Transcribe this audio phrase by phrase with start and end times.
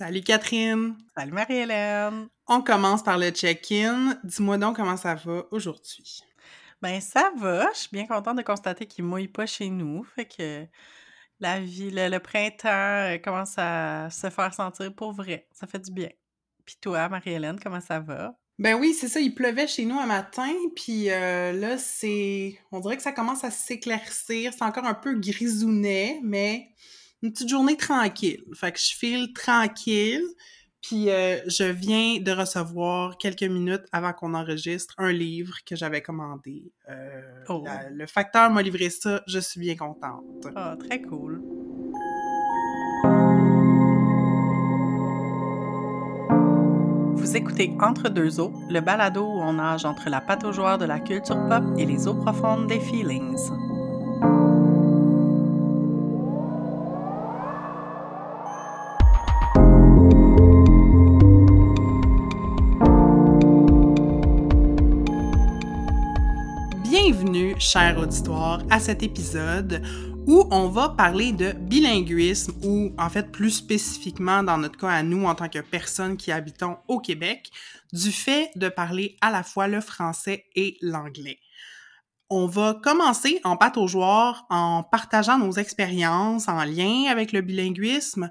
[0.00, 0.96] Salut Catherine.
[1.14, 2.28] Salut Marie-Hélène.
[2.48, 4.18] On commence par le check-in.
[4.24, 6.22] Dis-moi donc comment ça va aujourd'hui?
[6.80, 10.24] Ben ça va, je suis bien contente de constater qu'il mouille pas chez nous, fait
[10.24, 10.64] que
[11.38, 15.46] la vie, le, printemps euh, commence à se faire sentir pour vrai.
[15.52, 16.08] Ça fait du bien.
[16.64, 18.34] Puis toi, Marie-Hélène, comment ça va?
[18.58, 22.58] Ben oui, c'est ça, il pleuvait chez nous un matin, puis euh, là, c'est...
[22.72, 24.54] On dirait que ça commence à s'éclaircir.
[24.54, 26.70] C'est encore un peu grisounet, mais
[27.22, 28.42] une petite journée tranquille.
[28.54, 30.24] Fait que je file tranquille.
[30.82, 36.00] Puis euh, je viens de recevoir quelques minutes avant qu'on enregistre un livre que j'avais
[36.00, 36.72] commandé.
[36.88, 37.20] Euh,
[37.50, 37.64] oh.
[37.90, 40.24] le facteur m'a livré ça, je suis bien contente.
[40.56, 41.42] Ah, très cool.
[47.14, 50.98] Vous écoutez Entre deux eaux, le balado où on nage entre la pataugeoire de la
[50.98, 53.50] culture pop et les eaux profondes des feelings.
[67.60, 69.82] Cher auditoire, à cet épisode
[70.26, 75.02] où on va parler de bilinguisme ou en fait plus spécifiquement dans notre cas à
[75.02, 77.50] nous en tant que personnes qui habitons au Québec,
[77.92, 81.38] du fait de parler à la fois le français et l'anglais.
[82.30, 88.30] On va commencer en pataugeoire en partageant nos expériences en lien avec le bilinguisme,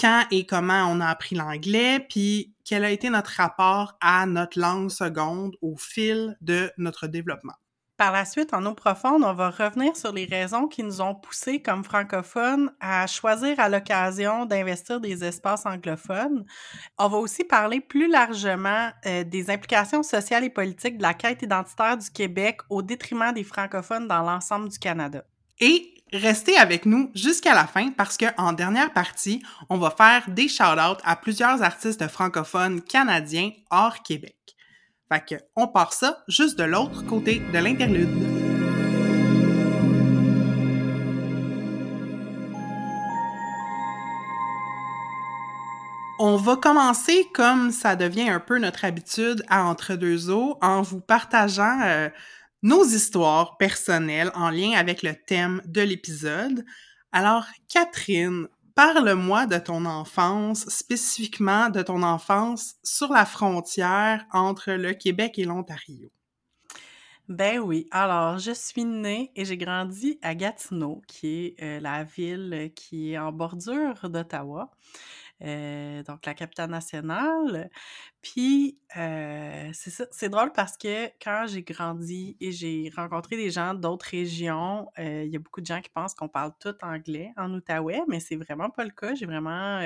[0.00, 4.58] quand et comment on a appris l'anglais, puis quel a été notre rapport à notre
[4.58, 7.59] langue seconde au fil de notre développement.
[8.00, 11.14] Par la suite, en eau profonde, on va revenir sur les raisons qui nous ont
[11.14, 16.46] poussés comme francophones à choisir à l'occasion d'investir des espaces anglophones.
[16.96, 21.42] On va aussi parler plus largement euh, des implications sociales et politiques de la quête
[21.42, 25.22] identitaire du Québec au détriment des francophones dans l'ensemble du Canada.
[25.58, 30.48] Et restez avec nous jusqu'à la fin parce qu'en dernière partie, on va faire des
[30.48, 34.39] shout-outs à plusieurs artistes francophones canadiens hors Québec.
[35.12, 38.08] Fait que, on part ça juste de l'autre côté de l'interlude.
[46.20, 50.82] On va commencer comme ça devient un peu notre habitude à Entre deux eaux en
[50.82, 52.08] vous partageant euh,
[52.62, 56.64] nos histoires personnelles en lien avec le thème de l'épisode.
[57.10, 64.92] Alors, Catherine, Parle-moi de ton enfance, spécifiquement de ton enfance sur la frontière entre le
[64.92, 66.10] Québec et l'Ontario.
[67.28, 72.02] Ben oui, alors je suis née et j'ai grandi à Gatineau, qui est euh, la
[72.02, 74.70] ville qui est en bordure d'Ottawa.
[75.42, 77.70] Euh, donc la capitale nationale.
[78.22, 84.06] Puis, euh, c'est drôle parce que quand j'ai grandi et j'ai rencontré des gens d'autres
[84.10, 87.52] régions, euh, il y a beaucoup de gens qui pensent qu'on parle tout anglais en
[87.54, 89.14] Outaouais, mais c'est vraiment pas le cas.
[89.14, 89.80] J'ai vraiment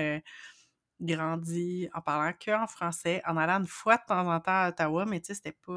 [1.00, 4.68] grandi en parlant que en français, en allant une fois de temps en temps à
[4.70, 5.72] Ottawa, mais tu sais, c'était pas...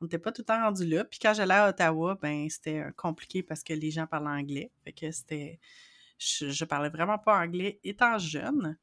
[0.00, 1.04] on n'était pas tout le temps rendu là.
[1.04, 4.70] Puis quand j'allais à Ottawa, ben c'était compliqué parce que les gens parlaient anglais.
[4.84, 5.60] Fait que c'était
[6.18, 8.76] je, parlais vraiment pas anglais étant jeune.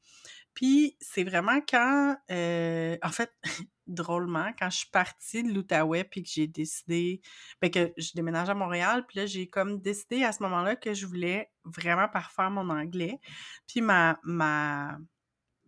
[0.54, 3.32] Puis c'est vraiment quand, euh, en fait,
[3.86, 7.20] drôlement, quand je suis partie de l'Outaouais puis que j'ai décidé,
[7.60, 10.94] ben que je déménage à Montréal, puis là j'ai comme décidé à ce moment-là que
[10.94, 13.18] je voulais vraiment parfaire mon anglais.
[13.66, 14.96] Puis ma, ma,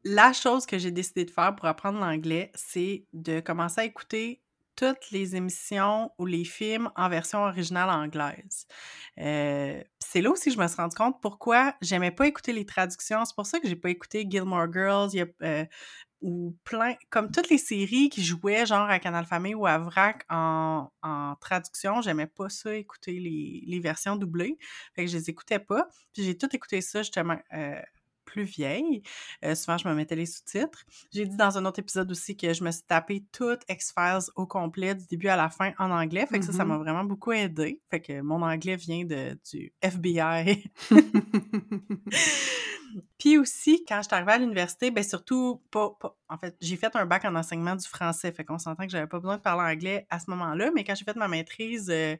[0.04, 4.40] la chose que j'ai décidé de faire pour apprendre l'anglais, c'est de commencer à écouter
[4.76, 8.66] toutes les émissions ou les films en version originale anglaise.
[9.18, 12.66] Euh, c'est là aussi que je me suis rendu compte pourquoi j'aimais pas écouter les
[12.66, 13.24] traductions.
[13.24, 15.10] C'est pour ça que j'ai pas écouté Gilmore Girls
[15.42, 15.64] euh,
[16.20, 20.24] ou plein, comme toutes les séries qui jouaient genre à Canal Famille ou à VRAC
[20.30, 22.00] en, en traduction.
[22.02, 24.58] J'aimais pas ça, écouter les, les, versions doublées.
[24.94, 25.88] Fait que je les écoutais pas.
[26.12, 27.80] Puis j'ai tout écouté ça justement euh,
[28.36, 29.02] plus vieille.
[29.44, 30.84] Euh, souvent, je me mettais les sous-titres.
[31.12, 34.46] J'ai dit dans un autre épisode aussi que je me suis tapé toute X-Files au
[34.46, 36.26] complet, du début à la fin, en anglais.
[36.26, 36.66] Fait que ça, ça mm-hmm.
[36.66, 37.80] m'a vraiment beaucoup aidé.
[37.90, 40.70] Fait que mon anglais vient de, du FBI.
[43.18, 45.96] Puis aussi, quand je suis arrivée à l'université, ben surtout, pas,
[46.28, 49.06] en fait, j'ai fait un bac en enseignement du français, fait qu'on s'entend que j'avais
[49.06, 52.16] pas besoin de parler anglais à ce moment-là, mais quand j'ai fait ma maîtrise, euh,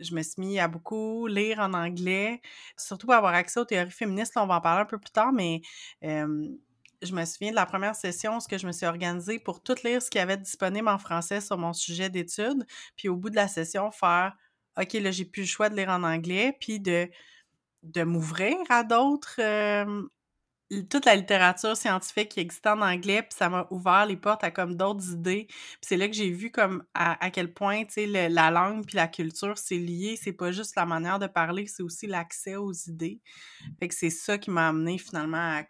[0.00, 2.40] je me suis mis à beaucoup lire en anglais,
[2.76, 4.34] surtout pour avoir accès aux théories féministes.
[4.36, 5.62] on va en parler un peu plus tard, mais
[6.02, 10.02] je me souviens de la première session où je me suis organisée pour tout lire
[10.02, 12.66] ce qu'il y avait disponible en français sur mon sujet d'étude.
[12.96, 14.36] Puis au bout de la session, faire
[14.78, 17.08] OK, là, j'ai plus le choix de lire en anglais, puis de,
[17.82, 19.40] de m'ouvrir à d'autres
[20.90, 24.50] toute la littérature scientifique qui existait en anglais, puis ça m'a ouvert les portes à
[24.50, 25.46] comme d'autres idées.
[25.80, 29.08] C'est là que j'ai vu comme à, quel point, tu sais, la langue puis la
[29.08, 30.18] culture, c'est lié.
[30.20, 33.20] C'est pas juste la manière de parler, c'est aussi l'accès aux idées.
[33.78, 35.64] Fait que c'est ça qui m'a amené finalement à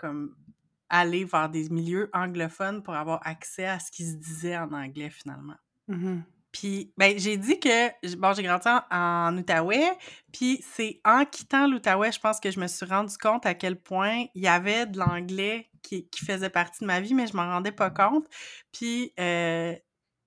[0.88, 5.10] aller vers des milieux anglophones pour avoir accès à ce qui se disait en anglais
[5.10, 5.56] finalement.
[5.88, 6.24] Mhm.
[6.52, 9.92] Puis, ben, j'ai dit que, bon, j'ai grandi en, Outaouais,
[10.32, 13.76] puis c'est en quittant l'Outaouais, je pense que je me suis rendu compte à quel
[13.76, 17.36] point il y avait de l'anglais qui, qui faisait partie de ma vie, mais je
[17.36, 18.26] m'en rendais pas compte.
[18.72, 19.74] Puis, euh,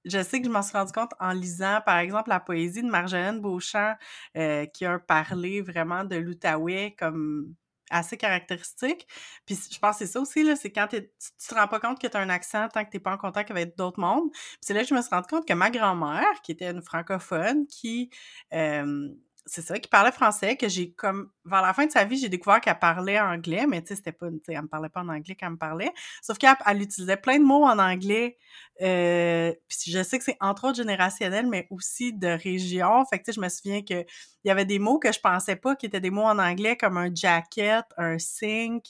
[0.06, 2.90] je sais que je m'en suis rendu compte en lisant, par exemple, la poésie de
[2.90, 3.96] Marjolaine Beauchamp,
[4.38, 7.54] euh, qui a parlé vraiment de l'Outaouais comme
[7.90, 9.08] assez caractéristique.
[9.46, 12.00] Puis je pense que c'est ça aussi, là, c'est quand tu, te rends pas compte
[12.00, 14.32] que tu as un accent tant que tu pas en contact avec d'autres mondes.
[14.32, 16.82] Puis c'est là que je me suis rendu compte que ma grand-mère, qui était une
[16.82, 18.10] francophone, qui...
[18.54, 19.10] Euh,
[19.50, 22.30] c'est ça, qui parlait français, que j'ai comme, vers la fin de sa vie, j'ai
[22.30, 25.02] découvert qu'elle parlait anglais, mais tu sais, c'était pas, tu sais, elle me parlait pas
[25.02, 25.92] en anglais quand elle me parlait.
[26.22, 28.38] Sauf qu'elle elle utilisait plein de mots en anglais.
[28.82, 33.04] Euh, puis je sais que c'est entre autres générationnel, mais aussi de région.
[33.06, 34.06] Fait que tu sais, je me souviens que
[34.44, 36.78] il y avait des mots que je pensais pas qui étaient des mots en anglais,
[36.78, 38.86] comme un jacket, un sink,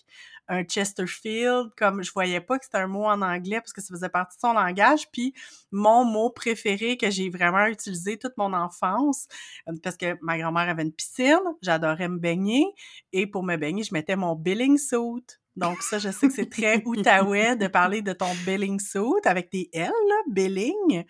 [0.50, 3.94] un Chesterfield, comme je voyais pas que c'était un mot en anglais parce que ça
[3.94, 5.10] faisait partie de son langage.
[5.12, 5.34] Puis
[5.72, 9.28] mon mot préféré que j'ai vraiment utilisé toute mon enfance,
[9.68, 12.66] euh, parce que ma grand-mère avait une piscine, j'adorais me baigner,
[13.14, 15.38] et pour me baigner, je mettais mon billing suit.
[15.56, 19.52] Donc ça, je sais que c'est très outaouais de parler de ton billing suit avec
[19.52, 21.04] des L, là, billing.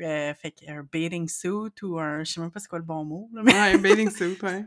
[0.00, 2.24] Euh, fait qu'un bathing suit ou un.
[2.24, 3.30] Je sais même pas c'est quoi le bon mot.
[3.32, 3.52] Là, mais...
[3.52, 4.64] Ouais, un bathing suit, ouais.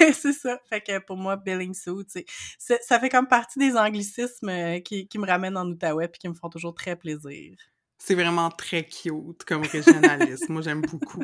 [0.00, 0.60] mais c'est ça.
[0.68, 2.24] Fait que pour moi, bathing suit,
[2.58, 6.28] ça fait comme partie des anglicismes euh, qui, qui me ramènent en Outaouais puis qui
[6.28, 7.56] me font toujours très plaisir.
[7.98, 10.52] C'est vraiment très cute comme régionalisme.
[10.52, 11.22] moi, j'aime beaucoup.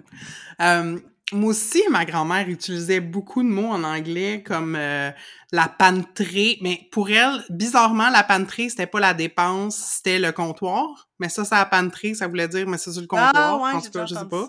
[0.61, 0.99] Euh,
[1.33, 5.11] moi aussi, ma grand-mère utilisait beaucoup de mots en anglais comme euh,
[5.53, 6.59] la pantrée.
[6.61, 11.09] Mais pour elle, bizarrement, la pantrée, c'était pas la dépense, c'était le comptoir.
[11.19, 13.33] Mais ça, c'est la pantrée, ça voulait dire, mais c'est sur le comptoir.
[13.35, 14.49] Ah ouais, en tout cas, je sais pas.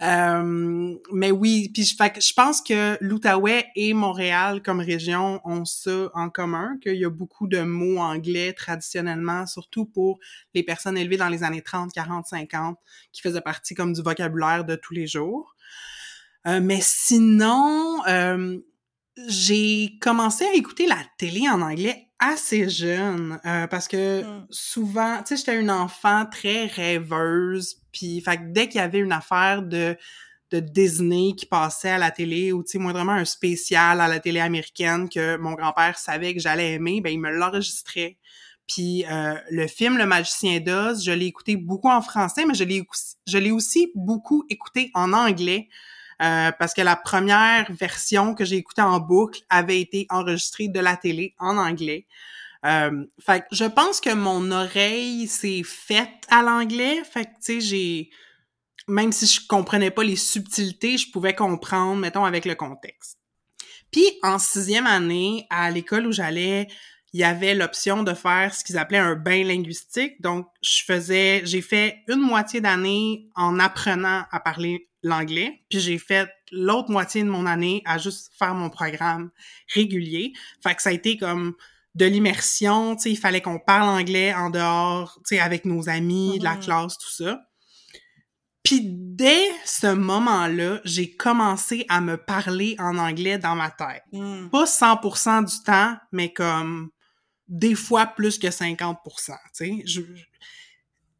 [0.00, 6.10] Euh, mais oui, puis je, je pense que l'Outaouais et Montréal comme région ont ça
[6.14, 10.18] en commun, qu'il y a beaucoup de mots anglais traditionnellement, surtout pour
[10.54, 12.78] les personnes élevées dans les années 30, 40, 50,
[13.12, 15.54] qui faisaient partie comme du vocabulaire de tous les jours.
[16.46, 18.58] Euh, mais sinon, euh,
[19.28, 24.46] j'ai commencé à écouter la télé en anglais assez jeune euh, parce que Mm.
[24.50, 28.98] souvent, tu sais, j'étais une enfant très rêveuse, puis fait que dès qu'il y avait
[28.98, 29.96] une affaire de
[30.52, 34.20] de Disney qui passait à la télé ou tu sais moindrement un spécial à la
[34.20, 38.18] télé américaine que mon grand-père savait que j'allais aimer, ben il me l'enregistrait.
[38.68, 42.64] Puis euh, le film Le Magicien d'Oz, je l'ai écouté beaucoup en français, mais je
[42.64, 42.86] l'ai
[43.26, 45.68] je l'ai aussi beaucoup écouté en anglais.
[46.20, 50.78] Euh, parce que la première version que j'ai écoutée en boucle avait été enregistrée de
[50.78, 52.06] la télé en anglais.
[52.64, 57.02] Euh, fait je pense que mon oreille s'est faite à l'anglais.
[57.04, 58.10] Fait que, tu sais, j'ai...
[58.88, 63.18] Même si je comprenais pas les subtilités, je pouvais comprendre, mettons, avec le contexte.
[63.92, 66.66] Puis, en sixième année, à l'école où j'allais,
[67.12, 70.20] il y avait l'option de faire ce qu'ils appelaient un bain linguistique.
[70.20, 71.42] Donc, je faisais...
[71.44, 77.22] J'ai fait une moitié d'année en apprenant à parler l'anglais, puis j'ai fait l'autre moitié
[77.22, 79.30] de mon année à juste faire mon programme
[79.74, 80.32] régulier.
[80.62, 81.54] Fait que ça a été comme
[81.94, 85.88] de l'immersion, tu sais, il fallait qu'on parle anglais en dehors, tu sais, avec nos
[85.88, 86.60] amis, de la Mhm.
[86.60, 87.40] classe, tout ça.
[88.62, 94.02] Puis dès ce moment-là, j'ai commencé à me parler en anglais dans ma tête.
[94.12, 94.48] Mm.
[94.50, 96.90] Pas 100% du temps, mais comme
[97.48, 100.04] des fois plus que 50%, tu sais.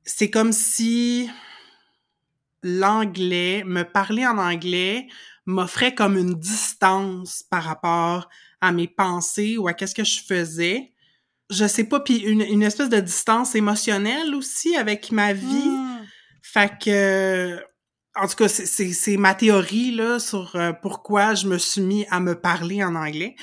[0.04, 1.28] C'est comme si
[2.62, 5.06] l'anglais, me parler en anglais,
[5.46, 8.28] m'offrait comme une distance par rapport
[8.62, 10.92] à mes pensées ou à qu'est-ce que je faisais.
[11.50, 15.68] Je sais pas, puis une, une espèce de distance émotionnelle aussi avec ma vie.
[15.68, 16.06] Mm.
[16.42, 17.60] Fait que,
[18.14, 22.20] en tout cas, c'est ma théorie là sur euh, pourquoi je me suis mis à
[22.20, 23.34] me parler en anglais.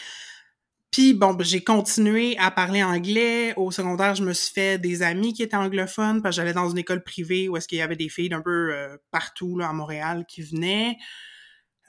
[0.91, 3.53] Puis bon, ben, j'ai continué à parler anglais.
[3.57, 6.69] Au secondaire, je me suis fait des amis qui étaient anglophones parce que j'allais dans
[6.69, 9.69] une école privée où est-ce qu'il y avait des filles d'un peu euh, partout là
[9.69, 10.97] à Montréal qui venaient.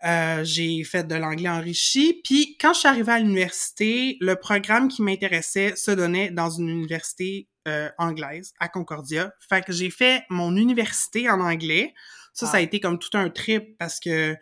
[0.04, 2.20] Euh, j'ai fait de l'anglais enrichi.
[2.24, 6.68] Puis quand je suis arrivée à l'université, le programme qui m'intéressait se donnait dans une
[6.68, 9.32] université euh, anglaise à Concordia.
[9.48, 11.92] Fait que j'ai fait mon université en anglais.
[12.32, 12.62] Ça, ça a Ah.
[12.62, 14.38] été comme tout un trip parce que, tu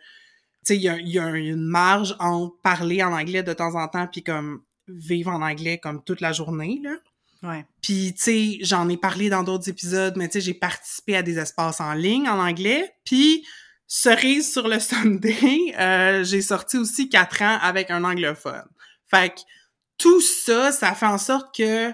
[0.63, 3.87] sais, il y a, y a une marge entre parler en anglais de temps en
[3.89, 6.91] temps puis comme vivre en anglais comme toute la journée, là.
[7.41, 7.65] Ouais.
[7.81, 11.21] Puis, tu sais, j'en ai parlé dans d'autres épisodes, mais tu sais, j'ai participé à
[11.23, 12.93] des espaces en ligne en anglais.
[13.05, 13.45] Puis,
[13.89, 18.69] cerise sur le Sunday, euh, j'ai sorti aussi quatre ans avec un anglophone.
[19.09, 19.41] Fait que
[19.97, 21.91] tout ça, ça fait en sorte que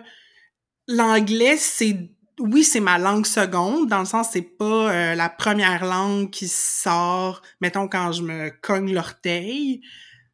[0.87, 1.97] l'anglais, c'est
[2.37, 6.49] oui, c'est ma langue seconde, dans le sens c'est pas euh, la première langue qui
[6.49, 9.81] sort, mettons quand je me cogne l'orteil,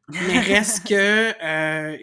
[0.10, 1.96] mais reste que euh,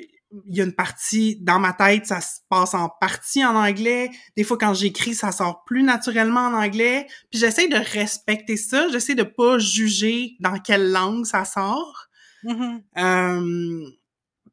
[0.46, 4.10] il y a une partie dans ma tête, ça se passe en partie en anglais.
[4.36, 7.06] Des fois, quand j'écris, ça sort plus naturellement en anglais.
[7.30, 8.88] Puis j'essaie de respecter ça.
[8.88, 12.08] J'essaie de pas juger dans quelle langue ça sort.
[12.42, 12.82] Mhm.
[12.98, 13.90] Euh,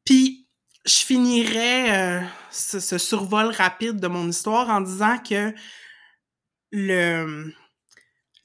[0.04, 0.46] puis
[0.86, 5.52] je finirais euh, ce, ce survol rapide de mon histoire en disant que
[6.72, 7.52] le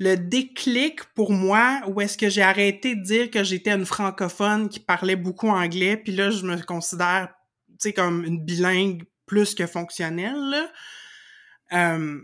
[0.03, 4.67] le déclic pour moi, où est-ce que j'ai arrêté de dire que j'étais une francophone
[4.67, 7.29] qui parlait beaucoup anglais, puis là, je me considère,
[7.69, 10.55] tu sais, comme une bilingue plus que fonctionnelle.
[11.71, 12.19] Euh,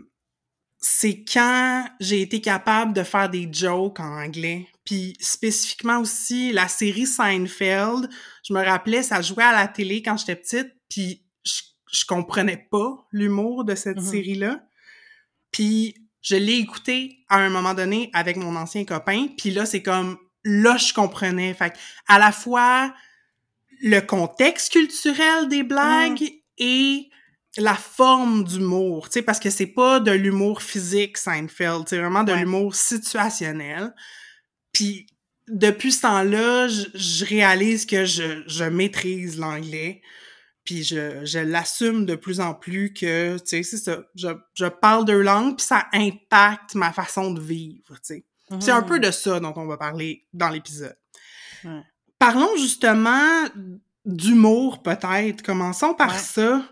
[0.80, 4.66] c'est quand j'ai été capable de faire des jokes en anglais.
[4.84, 8.08] Puis spécifiquement aussi, la série Seinfeld,
[8.44, 12.66] je me rappelais, ça jouait à la télé quand j'étais petite, puis je, je comprenais
[12.72, 14.04] pas l'humour de cette Mhm.
[14.10, 14.60] série-là.
[15.52, 15.94] Puis
[16.28, 20.18] je l'ai écouté à un moment donné avec mon ancien copain, puis là, c'est comme,
[20.44, 21.54] là, je comprenais.
[21.54, 21.72] Fait
[22.06, 22.92] à la fois,
[23.80, 27.08] le contexte culturel des blagues et
[27.56, 32.24] la forme d'humour, tu sais, parce que c'est pas de l'humour physique, Seinfeld, c'est vraiment
[32.24, 32.40] de Ouais.
[32.40, 33.94] l'humour situationnel.
[34.72, 35.06] Puis,
[35.48, 40.02] depuis ce temps-là, je, je réalise que je, je maîtrise l'anglais,
[40.68, 44.66] puis je, je l'assume de plus en plus que, tu sais, c'est ça, je, je
[44.66, 48.24] parle deux langues, puis ça impacte ma façon de vivre, tu sais.
[48.60, 50.94] C'est un peu de ça dont on va parler dans l'épisode.
[51.64, 51.80] Ouais.
[52.18, 53.44] Parlons justement
[54.04, 55.42] d'humour, peut-être.
[55.42, 56.18] Commençons par Ouais.
[56.18, 56.62] ça.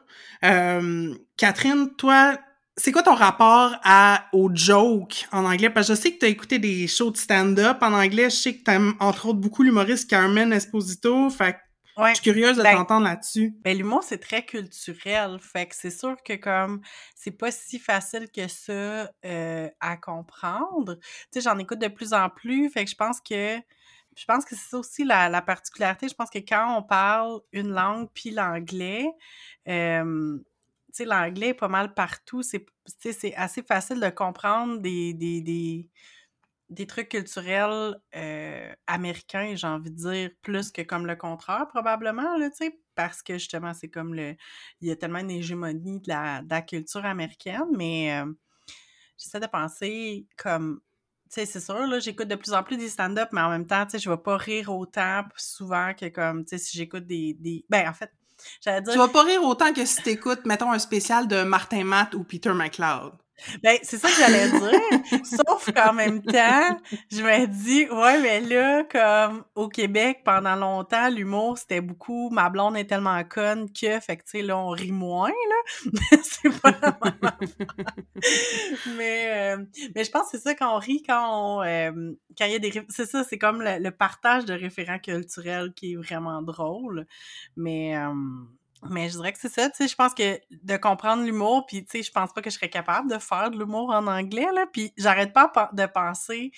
[0.45, 2.39] Euh, Catherine, toi,
[2.77, 5.71] c'est quoi ton rapport à, aux jokes en anglais?
[5.71, 8.29] Parce que je sais que tu as écouté des shows de stand-up en anglais.
[8.29, 11.31] Je sais que tu aimes, entre autres, beaucoup l'humoriste Carmen Esposito.
[11.31, 11.59] Fait que
[11.97, 12.11] Ouais.
[12.11, 13.55] je suis curieuse de Ben, t'entendre là-dessus.
[13.65, 15.39] Ben, l'humour, c'est très culturel.
[15.41, 16.83] Fait que c'est sûr que comme
[17.15, 20.97] c'est pas si facile que ça euh, à comprendre.
[20.97, 22.69] Tu sais, j'en écoute de plus en plus.
[22.71, 23.57] Fait que je pense que
[24.17, 26.09] je pense que c'est aussi la, la particularité.
[26.09, 29.07] Je pense que quand on parle une langue puis l'anglais,
[29.69, 32.43] euh, tu sais, l'anglais est pas mal partout.
[32.43, 32.67] C'est
[33.37, 35.91] assez facile de comprendre des, des, des,
[36.69, 42.37] des trucs culturels euh, américains, j'ai envie de dire, plus que comme le contraire, probablement,
[42.37, 44.35] là, tu sais, parce que justement, c'est comme le.
[44.81, 48.33] Il y a tellement une hégémonie de la, de la culture américaine, mais euh,
[49.17, 50.81] j'essaie de penser comme.
[51.29, 53.67] Tu sais, c'est sûr, là, j'écoute de plus en plus des stand-up, mais en même
[53.67, 57.05] temps, tu sais, je vais pas rire autant souvent que comme, tu sais, si j'écoute
[57.05, 57.65] des, des...
[57.69, 58.13] Ben, en fait,
[58.61, 58.93] j'allais dire...
[58.93, 62.23] Tu vas pas rire autant que si t'écoutes, mettons, un spécial de Martin Matt ou
[62.23, 63.15] Peter McLeod.
[63.63, 65.25] Ben, c'est ça que j'allais dire.
[65.25, 66.79] Sauf qu'en même temps,
[67.11, 72.49] je me dis, ouais, mais là, comme au Québec, pendant longtemps, l'humour, c'était beaucoup ma
[72.51, 75.91] blonde est tellement conne que, fait que, tu sais, là, on rit moins, là.
[76.11, 76.99] Mais c'est pas la
[78.97, 79.65] mais, euh,
[79.95, 82.59] mais je pense que c'est ça quand on rit, quand euh, quand il y a
[82.59, 87.07] des, c'est ça, c'est comme le, le partage de référents culturels qui est vraiment drôle.
[87.57, 88.13] Mais, euh,
[88.91, 91.85] mais je dirais que c'est ça, tu sais, je pense que de comprendre l'humour, puis
[91.85, 94.49] tu sais, je pense pas que je serais capable de faire de l'humour en anglais,
[94.55, 96.53] là, puis j'arrête pas de penser,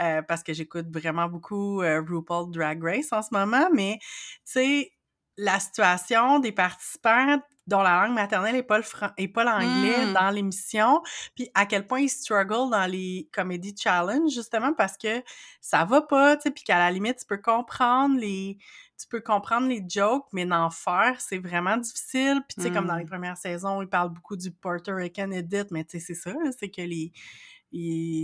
[0.00, 4.06] euh, parce que j'écoute vraiment beaucoup euh, RuPaul Drag Race en ce moment, mais tu
[4.44, 4.92] sais,
[5.36, 10.06] la situation des participants dont la langue maternelle est pas le fran- est pas l'anglais
[10.06, 10.14] Mm.
[10.14, 11.02] dans l'émission,
[11.36, 15.22] puis à quel point ils struggle dans les comedy challenge justement parce que
[15.60, 18.58] ça va pas, tu sais, puis qu'à la limite tu peux comprendre les
[18.98, 22.42] tu peux comprendre les jokes, mais d'en faire, c'est vraiment difficile.
[22.48, 23.08] Puis, tu sais, comme dans les Mm.
[23.08, 26.68] premières saisons, ils parlent beaucoup du Puerto Rican Edit, mais tu sais, c'est ça, c'est
[26.70, 27.12] que les,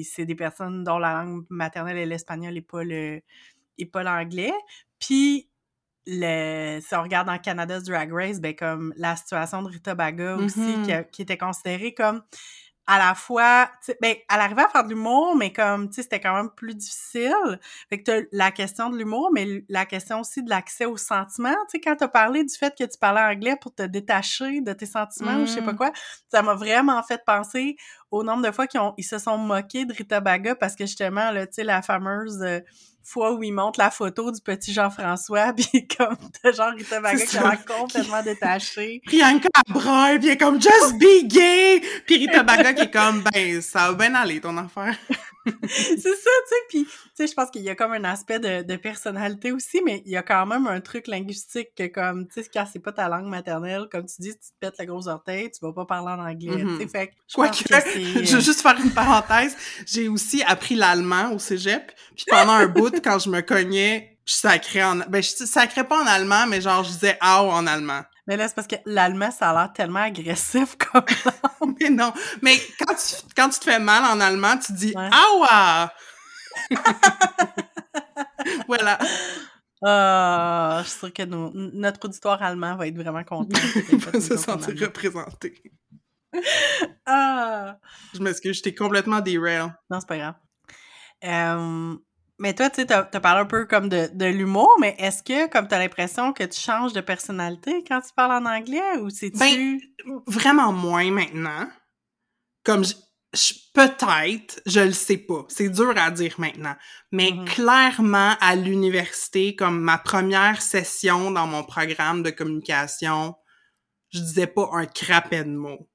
[0.05, 3.21] c'est des personnes dont la langue maternelle est l'espagnol et pas le,
[3.79, 4.53] et pas l'anglais.
[4.99, 5.51] Puis,
[6.07, 10.37] le, si on regarde dans Canada's Drag Race, ben, comme la situation de Rita Baga
[10.39, 12.23] aussi, qui, a- qui était considérée comme
[12.87, 13.71] à la fois,
[14.03, 16.75] ben, elle arrivait à faire de l'humour, mais comme, tu sais, c'était quand même plus
[16.75, 17.59] difficile.
[17.89, 21.55] Fait que t'as la question de l'humour, mais la question aussi de l'accès aux sentiments.
[21.71, 24.73] Tu sais, quand t'as parlé du fait que tu parlais anglais pour te détacher de
[24.75, 25.77] tes sentiments ou je sais pas Mm.
[25.77, 25.93] quoi,
[26.31, 27.77] ça m'a vraiment fait penser
[28.11, 30.85] au nombre de fois qu'ils ont, ils se sont moqués de Rita Baga parce que
[30.87, 32.61] justement, là, tu sais, la fameuse euh,
[33.05, 37.19] fois où ils montrent la photo du petit Jean-François, puis comme, t'as genre Rita Baga
[37.19, 39.03] C'est qui l'air complètement détachée.
[39.07, 43.23] Priyanka braille, puis elle est comme «Just be gay!» Puis Rita Baga qui est comme
[43.33, 44.97] «Ben, ça va bien aller, ton affaire.
[45.69, 48.39] c'est ça, tu sais, puis tu sais, je pense qu'il y a comme un aspect
[48.39, 52.27] de, de personnalité aussi, mais il y a quand même un truc linguistique que comme,
[52.29, 54.87] tu sais, quand c'est pas ta langue maternelle, comme tu dis, tu te pètes le
[54.87, 56.89] gros orteil, tu vas pas parler en anglais, tu sais, Mhm.
[56.89, 58.25] fait que je pense que c'est...
[58.25, 59.57] je veux juste faire une parenthèse.
[59.87, 61.93] J'ai aussi appris l'allemand au cégep.
[62.17, 64.97] Puis pendant un bout, quand je me cognais, je sacrais en...
[65.09, 68.03] Ben, je sacrais pas en allemand, mais genre, je disais «Au» en allemand.
[68.27, 71.05] Mais là, c'est parce que l'allemand, ça a l'air tellement agressif comme...
[71.81, 72.13] Mais non.
[72.43, 75.11] Mais quand tu, quand tu te fais mal en allemand, tu dis Ouais.
[75.13, 75.93] Aua!
[78.69, 78.99] voilà.
[79.87, 83.61] Ah, je suis sûre que notre auditoire allemand va être vraiment content.
[83.93, 85.63] Il va se sentir représenté.
[87.05, 87.79] Ah!
[88.15, 89.73] Je m'excuse, j'étais complètement derail.
[89.91, 90.35] Non, c'est pas grave.
[91.25, 91.97] Euh,
[92.39, 95.49] mais toi, tu sais, t'as parlé un peu comme de, de l'humour, mais est-ce que,
[95.49, 99.39] comme t'as l'impression que tu changes de personnalité quand tu parles en anglais, ou c'est-tu...
[99.39, 99.81] Ben,
[100.27, 101.69] Vraiment moins maintenant.
[102.65, 102.83] Comme
[103.75, 105.45] peut-être, je le sais pas.
[105.49, 106.77] C'est dur à dire maintenant.
[107.13, 107.45] Mais Mhm.
[107.47, 113.35] clairement, à l'université, comme ma première session dans mon programme de communication,
[114.13, 115.89] je disais pas un crapet de mots.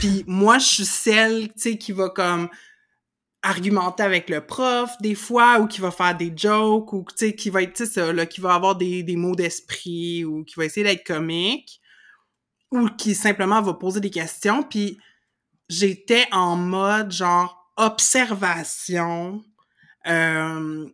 [0.00, 2.48] Puis moi, je suis celle, tu sais, qui va comme
[3.48, 7.50] argumenter avec le prof des fois ou qui va faire des jokes ou tu qui
[7.50, 11.80] va être qui va avoir des, mots d'esprit ou qui va essayer d'être comique
[12.70, 14.62] ou qui simplement va poser des questions.
[14.62, 14.98] Puis
[15.68, 19.44] j'étais en mode genre observation
[20.06, 20.88] euh,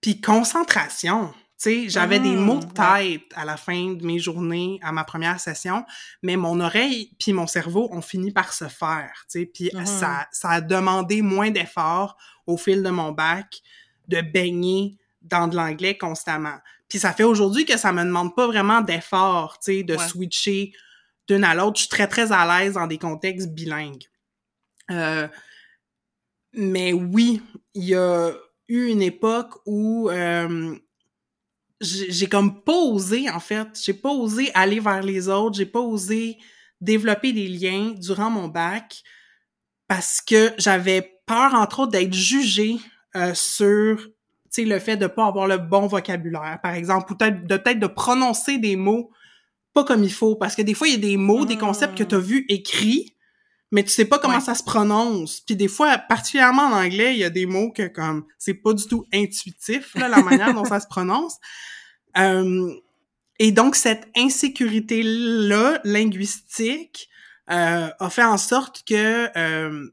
[0.00, 3.18] puis concentration sais j'avais des mots de ouais.
[3.18, 5.84] tête à la fin de mes journées à ma première session
[6.22, 9.86] mais mon oreille puis mon cerveau ont fini par se faire tu sais puis Mhm.
[9.86, 13.60] ça ça a demandé moins d'efforts au fil de mon bac
[14.08, 16.58] de baigner dans de l'anglais constamment
[16.88, 20.08] puis ça fait aujourd'hui que ça me demande pas vraiment d'efforts tu sais de Ouais.
[20.08, 20.72] switcher
[21.28, 24.04] d'une à l'autre je suis très très à l'aise dans des contextes bilingues
[24.90, 25.26] euh,
[26.52, 27.40] mais oui
[27.74, 28.32] il y a
[28.68, 30.76] eu une époque où euh,
[31.80, 33.68] j'ai comme pas osé, en fait.
[33.82, 35.56] J'ai pas osé aller vers les autres.
[35.56, 36.38] J'ai pas osé
[36.80, 39.02] développer des liens durant mon bac
[39.88, 42.76] parce que j'avais peur, entre autres, d'être jugée
[43.14, 43.98] euh, sur
[44.52, 47.56] tu sais, le fait de pas avoir le bon vocabulaire, par exemple, ou peut-être de
[47.56, 49.10] peut-être de prononcer des mots
[49.76, 50.34] pas comme il faut.
[50.34, 52.46] Parce que des fois, il y a des mots, des concepts que tu as vus
[52.48, 53.14] écrits,
[53.72, 54.40] mais tu sais pas comment Ouais.
[54.40, 55.40] ça se prononce.
[55.40, 58.72] Puis des fois, particulièrement en anglais, il y a des mots que comme c'est pas
[58.72, 61.36] du tout intuitif, là, la manière dont ça se prononce.
[62.18, 62.72] Euh,
[63.38, 67.10] et donc, cette insécurité-là, linguistique,
[67.50, 69.86] euh, a fait en sorte que euh,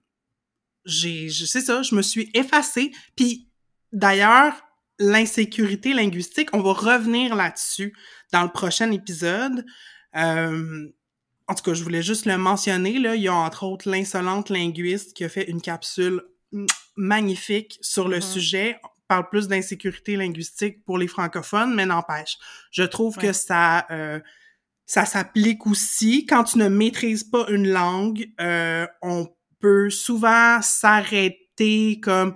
[0.86, 2.92] j'ai, je sais ça, je me suis effacée.
[3.18, 3.50] Puis
[3.92, 4.54] d'ailleurs,
[5.00, 7.94] l'insécurité linguistique, on va revenir là-dessus
[8.32, 9.66] dans le prochain épisode.
[10.16, 10.88] Euh,
[11.48, 13.00] en tout cas, je voulais juste le mentionner.
[13.00, 17.78] Là, il y a entre autres l'insolente linguiste qui a fait une capsule mm, magnifique
[17.82, 18.22] sur le Mhm.
[18.22, 18.78] sujet.
[18.84, 22.38] On parle plus d'insécurité linguistique pour les francophones, mais n'empêche,
[22.72, 24.20] je trouve que ça euh,
[24.86, 28.28] ça s'applique aussi quand tu ne maîtrises pas une langue.
[28.42, 29.28] euh, on
[29.60, 32.36] peut souvent s'arrêter comme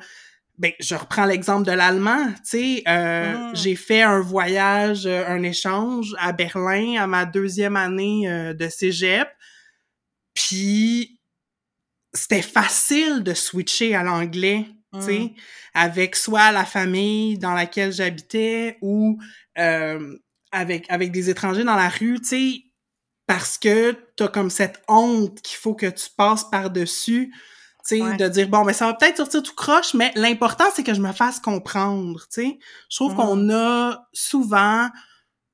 [0.57, 3.55] ben je reprends l'exemple de l'allemand, tu sais, euh, Mhm.
[3.55, 8.67] j'ai fait un voyage, euh, un échange à Berlin à ma deuxième année euh, de
[8.69, 9.27] cégep,
[10.33, 11.19] puis
[12.13, 15.29] c'était facile de switcher à l'anglais, tu sais, Mhm.
[15.73, 19.19] avec soit la famille dans laquelle j'habitais ou
[19.59, 20.17] euh,
[20.51, 22.63] avec avec des étrangers dans la rue, tu sais,
[23.27, 27.33] parce que t'as comme cette honte qu'il faut que tu passes par-dessus,
[27.87, 28.17] tu sais, Ouais.
[28.17, 31.01] de dire, bon, ben ça va peut-être sortir tout croche, mais l'important, c'est que je
[31.01, 32.59] me fasse comprendre, tu sais.
[32.89, 33.17] Je trouve Mhm.
[33.17, 34.89] qu'on a souvent,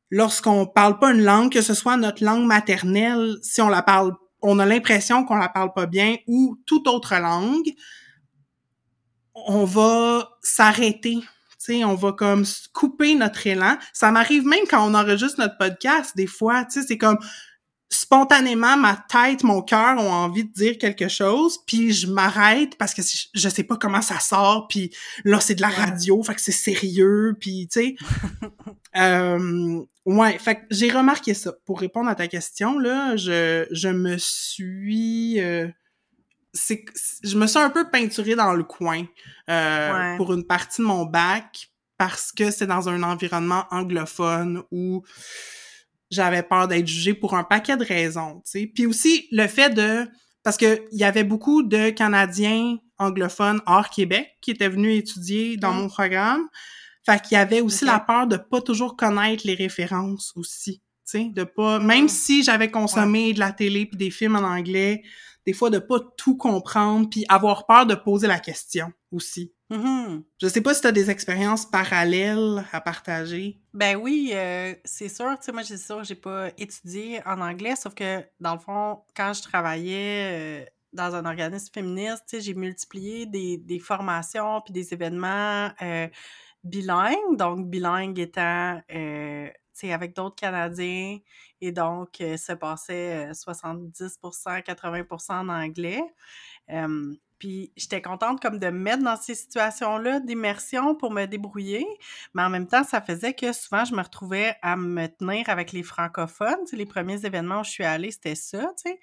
[0.10, 4.14] lorsqu'on parle pas une langue, que ce soit notre langue maternelle, si on la parle,
[4.42, 7.70] on a l'impression qu'on la parle pas bien, ou toute autre langue,
[9.36, 11.20] on va s'arrêter.
[11.58, 12.44] Sais, on va comme
[12.74, 13.78] couper notre élan.
[13.94, 17.18] Ça m'arrive même quand on enregistre notre podcast, des fois, tu sais, c'est comme
[17.94, 22.94] spontanément ma tête, mon cœur ont envie de dire quelque chose, puis je m'arrête parce
[22.94, 23.02] que
[23.34, 24.92] je sais pas comment ça sort, puis
[25.24, 27.96] là c'est de la radio, fait que c'est sérieux, puis tu sais.
[28.98, 31.54] euh, ouais, fait que j'ai remarqué ça.
[31.66, 35.68] Pour répondre à ta question là, je je me suis euh,
[36.54, 36.86] c'est
[37.24, 39.04] je me suis un peu peinturée dans le coin
[39.50, 40.18] euh, Ouais.
[40.18, 45.04] pour une partie de mon bac parce que c'est dans un environnement anglophone où
[46.14, 48.68] j'avais peur d'être jugée pour un paquet de raisons, tu sais.
[48.68, 50.08] Puis aussi le fait de
[50.44, 55.58] parce que il y avait beaucoup de Canadiens anglophones hors Québec qui étaient venus étudier
[55.58, 55.78] dans Mm.
[55.78, 56.48] mon programme.
[57.06, 60.82] Fait qu'il y avait aussi la peur de pas toujours connaître les références aussi, tu
[61.06, 62.10] sais, de pas même Mm.
[62.10, 65.02] si j'avais consommé de la télé puis des films en anglais,
[65.46, 69.53] des fois de pas tout comprendre puis avoir peur de poser la question aussi.
[69.74, 70.24] Mhm.
[70.40, 73.60] Je sais pas si tu as des expériences parallèles à partager.
[73.74, 75.36] Ben oui, euh, c'est sûr.
[75.40, 79.02] Tu sais, moi, c'est sûr, j'ai pas étudié en anglais, sauf que, dans le fond,
[79.16, 84.62] quand je travaillais euh, dans un organisme féministe, tu sais, j'ai multiplié des, des formations
[84.62, 86.08] puis des événements euh,
[86.64, 87.36] bilingues.
[87.38, 91.18] Donc, bilingue étant, tu sais, avec d'autres Canadiens.
[91.62, 96.04] Et donc, ça passait euh, 70% 80% en anglais.
[97.44, 101.86] Puis j'étais contente comme de me mettre dans ces situations-là d'immersion pour me débrouiller.
[102.34, 105.74] Mais en même temps, ça faisait que souvent, je me retrouvais à me tenir avec
[105.74, 106.64] les francophones.
[106.72, 109.00] les premiers événements où je suis allée, c'était ça, tu sais.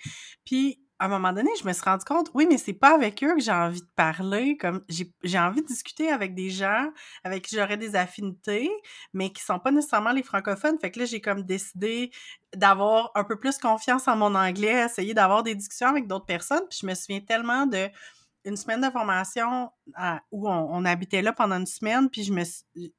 [0.47, 3.23] Puis à un moment donné, je me suis rendu compte, oui, mais c'est pas avec
[3.23, 4.57] eux que j'ai envie de parler.
[4.57, 6.91] Comme j'ai envie de discuter avec des gens
[7.25, 8.71] avec qui j'aurais des affinités,
[9.13, 10.79] mais qui sont pas nécessairement les francophones.
[10.81, 12.11] Fait que là, j'ai comme décidé
[12.57, 16.65] d'avoir un peu plus confiance en mon anglais, essayer d'avoir des discussions avec d'autres personnes.
[16.71, 17.91] Puis je me souviens tellement de
[18.45, 19.71] une semaine de formation
[20.31, 22.43] où on, habitait là pendant une semaine, puis je me,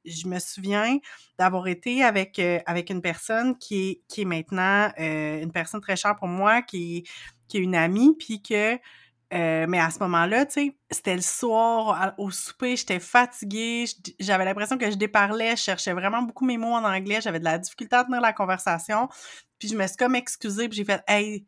[0.04, 0.98] je me souviens
[1.38, 5.80] d'avoir été avec, euh, avec une personne qui est, qui est maintenant euh, une personne
[5.80, 7.04] très chère pour moi, qui,
[7.48, 8.74] qui est une amie, puis que,
[9.34, 13.86] euh, mais à ce moment-là, tu sais, c'était le soir, au souper, j'étais fatiguée,
[14.20, 17.44] j'avais l'impression que je déparlais, je cherchais vraiment beaucoup mes mots en anglais, j'avais de
[17.44, 19.08] la difficulté à tenir la conversation,
[19.58, 21.46] puis je me suis comme excusée, puis j'ai fait «Hey,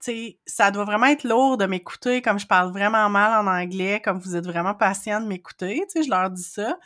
[0.00, 4.00] sais, ça doit vraiment être lourd de m'écouter comme je parle vraiment mal en anglais,
[4.04, 6.78] comme vous êtes vraiment patient de m'écouter, tu sais, je leur dis ça.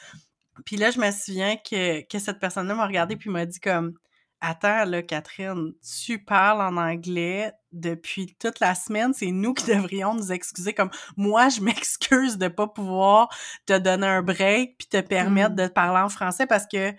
[0.65, 3.95] Puis là, je me souviens que, que cette personne-là m'a regardé puis m'a dit comme
[4.43, 10.15] Attends, là, Catherine, tu parles en anglais depuis toute la semaine, c'est nous qui devrions
[10.15, 10.73] nous excuser.
[10.73, 13.29] Comme moi, je m'excuse de pas pouvoir
[13.67, 15.57] te donner un break puis te permettre mmh.
[15.57, 16.95] de parler en français parce que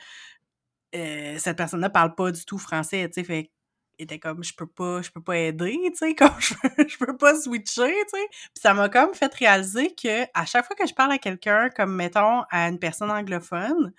[0.93, 3.23] euh, cette personne-là parle pas du tout français, tu sais.
[3.23, 3.51] Fait
[4.03, 6.53] était comme je peux pas je peux pas aider tu sais comme je,
[6.87, 10.65] je, peux pas switcher tu sais puis ça m'a comme fait réaliser que à chaque
[10.65, 13.93] fois que je parle à quelqu'un comme mettons à une personne anglophone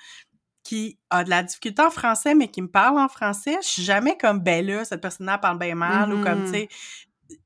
[0.62, 3.82] qui a de la difficulté en français mais qui me parle en français je suis
[3.82, 6.68] jamais comme ben là cette personne-là parle bien mal ou comme tu mm-hmm.
[6.68, 6.68] sais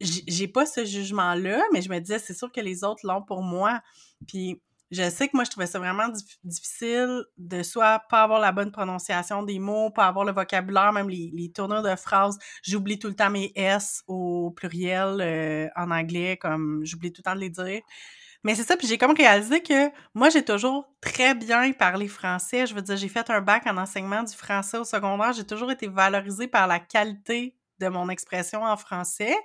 [0.00, 3.22] j'ai pas ce jugement là mais je me disais c'est sûr que les autres l'ont
[3.22, 3.80] pour moi
[4.26, 6.08] puis je sais que moi, je trouvais ça vraiment
[6.44, 11.08] difficile de soit pas avoir la bonne prononciation des mots, pas avoir le vocabulaire, même
[11.08, 12.38] les, les tournures de phrases.
[12.62, 17.30] J'oublie tout le temps mes S au pluriel euh, en anglais, comme j'oublie tout le
[17.30, 17.82] temps de les dire.
[18.44, 22.66] Mais c'est ça, puis j'ai comme réalisé que moi, j'ai toujours très bien parlé français.
[22.66, 25.32] Je veux dire, j'ai fait un bac en enseignement du français au secondaire.
[25.32, 29.36] J'ai toujours été valorisée par la qualité de mon expression en français.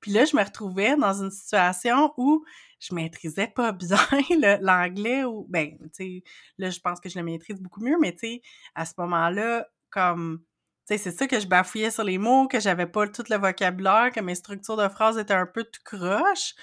[0.00, 2.44] Puis là, je me retrouvais dans une situation où
[2.80, 3.72] je maîtrisais pas
[4.30, 6.22] bien l'anglais ou ben tu sais
[6.58, 8.42] là je pense que je le maîtrise beaucoup mieux mais tu sais
[8.74, 10.40] à ce moment-là comme
[10.88, 13.36] tu sais c'est ça que je bafouillais sur les mots que j'avais pas tout le
[13.36, 16.54] vocabulaire que mes structures de phrases étaient un peu tout croche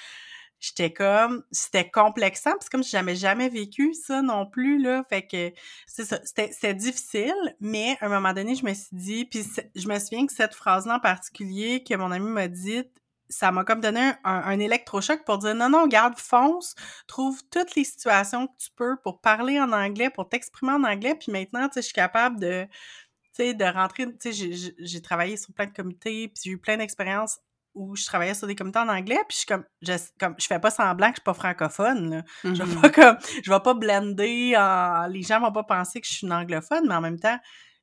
[0.60, 5.04] j'étais comme c'était complexant parce comme j'avais jamais vécu ça non plus là.
[5.10, 5.52] Fait que
[5.86, 9.44] c'est ça c'était difficile mais à un moment donné je me suis dit puis
[9.76, 12.92] je me souviens que cette phrase là en particulier que mon ami m'a dite
[13.30, 16.76] ça m'a comme donné un, électrochoc pour dire non, non, garde, fonce,
[17.08, 21.16] trouve toutes les situations que tu peux pour parler en anglais, pour t'exprimer en anglais,
[21.16, 25.02] puis maintenant, tu sais, je suis capable de, tu sais, de rentrer, tu sais, j'ai
[25.02, 27.40] travaillé sur plein de comités, puis j'ai eu plein d'expériences
[27.78, 30.48] où je travaillais sur des comités en anglais, puis je suis comme, je, comme, je
[30.48, 32.24] fais pas semblant que je suis pas francophone, là.
[32.44, 32.82] Je vais mm-hmm.
[32.82, 36.28] pas comme, je vais pas blender, en, les gens vont pas penser que je suis
[36.28, 37.38] une anglophone, mais en même temps,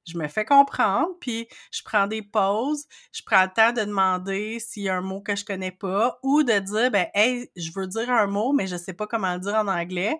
[0.07, 4.59] je me fais comprendre, puis je prends des pauses, je prends le temps de demander
[4.59, 7.70] s'il y a un mot que je connais pas, ou de dire, ben, hey, je
[7.74, 10.18] veux dire un mot, mais je sais pas comment le dire en anglais.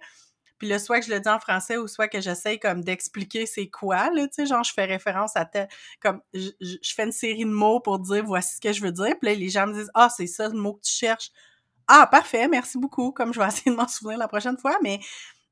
[0.59, 3.47] Puis là, soit que je le dis en français ou soit que j'essaye comme d'expliquer
[3.47, 5.69] c'est quoi, là, tu sais, genre je fais référence à tel,
[6.01, 6.51] comme je,
[6.95, 9.14] fais une série de mots pour dire voici ce que je veux dire.
[9.21, 11.31] Puis là, les gens me disent, ah, c'est ça le mot que tu cherches.
[11.88, 15.01] Ah, parfait, merci beaucoup, comme je vais essayer de m'en souvenir la prochaine fois, mais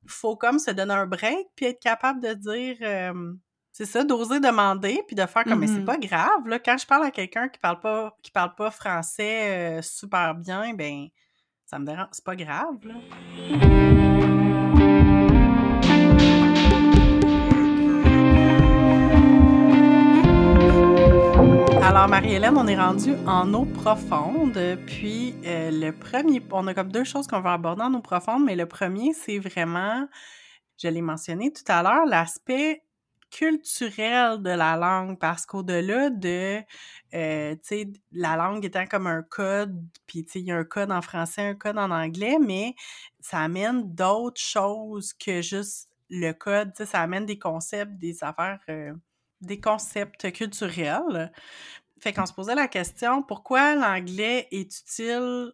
[0.07, 3.35] faut comme se donner un break puis être capable de dire, euh,
[3.73, 5.85] c'est ça, d'oser demander puis de faire comme mais c'est mm-hmm.
[5.85, 9.79] pas grave là quand je parle à quelqu'un qui parle pas qui parle pas français
[9.79, 11.09] euh, super bien ben
[11.65, 14.02] ça me dérange, c'est pas grave là.
[21.83, 24.79] Alors, Marie-Hélène, on est rendu en eau profonde.
[24.87, 28.45] Puis, euh, le premier, on a comme deux choses qu'on va aborder en eau profonde,
[28.45, 30.07] mais le premier, c'est vraiment,
[30.81, 32.85] je l'ai mentionné tout à l'heure, l'aspect
[33.33, 36.61] culturel de la langue parce qu'au-delà de,
[37.14, 40.57] euh, tu sais, la langue étant comme un code, puis tu sais, il y a
[40.57, 42.77] un code en français, un code en anglais, mais
[43.18, 48.23] ça amène d'autres choses que juste le code, tu sais, ça amène des concepts, des
[48.23, 48.92] affaires, euh,
[49.43, 51.33] des concepts culturels.
[52.01, 55.53] Fait qu'on se posait la question, pourquoi l'anglais est utile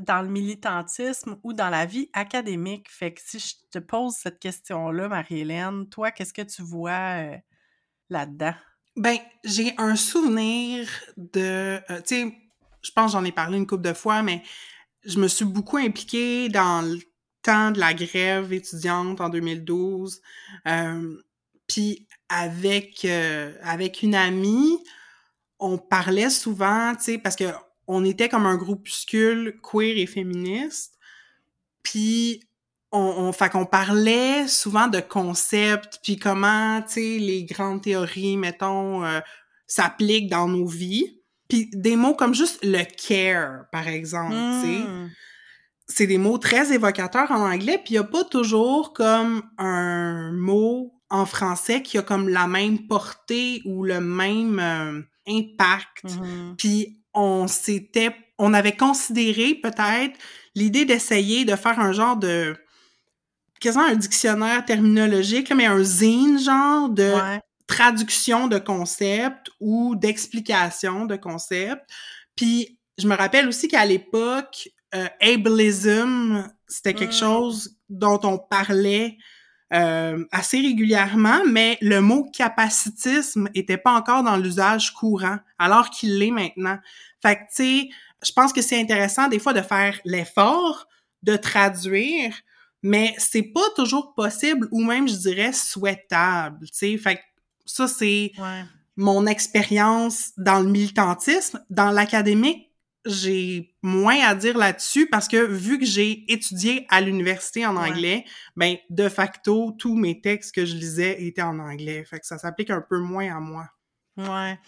[0.00, 2.90] dans le militantisme ou dans la vie académique?
[2.90, 7.36] Fait que si je te pose cette question-là, Marie-Hélène, toi, qu'est-ce que tu vois euh,
[8.10, 8.54] là-dedans?
[8.96, 11.80] Ben, j'ai un souvenir de.
[11.90, 12.34] Euh, tu sais,
[12.82, 14.42] je pense j'en ai parlé une couple de fois, mais
[15.04, 16.98] je me suis beaucoup impliquée dans le
[17.42, 20.20] temps de la grève étudiante en 2012.
[20.66, 21.22] Euh,
[21.66, 23.06] puis avec,
[23.62, 24.78] avec une amie,
[25.58, 27.44] on parlait souvent, tu sais, parce que
[27.88, 30.94] on était comme un groupuscule queer et féministe.
[31.82, 32.42] puis
[32.92, 38.36] on, on fait qu'on parlait souvent de concepts, puis comment, tu sais, les grandes théories,
[38.36, 39.20] mettons, euh,
[39.66, 41.20] s'appliquent dans nos vies.
[41.48, 44.78] Puis des mots comme juste le care, par exemple, tu sais.
[44.82, 45.10] Hmm.
[45.88, 50.32] C'est des mots très évocateurs en anglais, puis il n'y a pas toujours comme un
[50.32, 56.04] mot en français qui a comme la même portée ou le même euh, impact.
[56.04, 56.54] Mhm.
[56.58, 60.18] Puis on s'était, on avait considéré peut-être
[60.54, 62.56] l'idée d'essayer de faire un genre de
[63.60, 67.40] quasiment un dictionnaire terminologique, là, mais un zine genre de Ouais.
[67.66, 71.88] traduction de concepts ou d'explication de concepts.
[72.36, 77.18] Puis je me rappelle aussi qu'à l'époque, euh, ableism, c'était quelque Mm.
[77.18, 79.16] chose dont on parlait
[79.72, 86.18] euh, assez régulièrement, mais le mot capacitisme était pas encore dans l'usage courant, alors qu'il
[86.18, 86.78] l'est maintenant.
[87.22, 87.88] Fait que, tu sais,
[88.24, 90.86] je pense que c'est intéressant des fois de faire l'effort
[91.22, 92.32] de traduire,
[92.82, 96.98] mais c'est pas toujours possible ou même, je dirais, souhaitable, tu sais.
[96.98, 97.20] Fait que
[97.64, 98.62] ça, c'est Ouais.
[98.96, 101.60] mon expérience dans le militantisme.
[101.70, 102.65] Dans l'académique,
[103.06, 107.88] j'ai moins à dire là-dessus parce que vu que j'ai étudié à l'université en Ouais.
[107.90, 108.24] anglais,
[108.56, 112.04] ben de facto tous mes textes que je lisais étaient en anglais.
[112.04, 113.68] Fait que ça s'applique un peu moins à moi.
[114.16, 114.58] Ouais.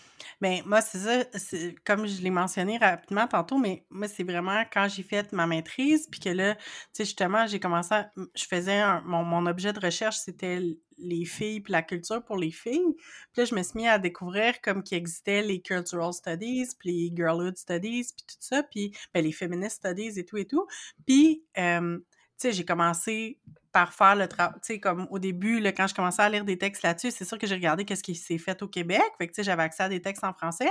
[0.43, 4.63] Ben, moi, c'est ça, c'est comme je l'ai mentionné rapidement tantôt, mais moi, c'est vraiment
[4.71, 6.61] quand j'ai fait ma maîtrise, puis que là, tu
[6.93, 10.61] sais, justement, j'ai commencé à, je faisais un- mon, mon objet de recherche, c'était
[10.99, 12.95] les filles, puis la culture pour les filles.
[13.33, 16.91] Puis là, je me suis mis à découvrir comme qu'il existait les cultural studies, puis
[17.11, 20.67] les girlhood studies, puis tout ça, puis ben, les feminist studies et tout et tout.
[21.07, 22.05] Puis, euh, tu
[22.37, 23.39] sais, j'ai commencé
[23.87, 26.83] faire le travail, tu sais, comme au début, quand je commençais à lire des textes
[26.83, 29.37] là-dessus, c'est sûr que j'ai regardé qu'est-ce qui s'est fait au Québec, fait que, tu
[29.37, 30.71] sais, j'avais accès à des textes en français,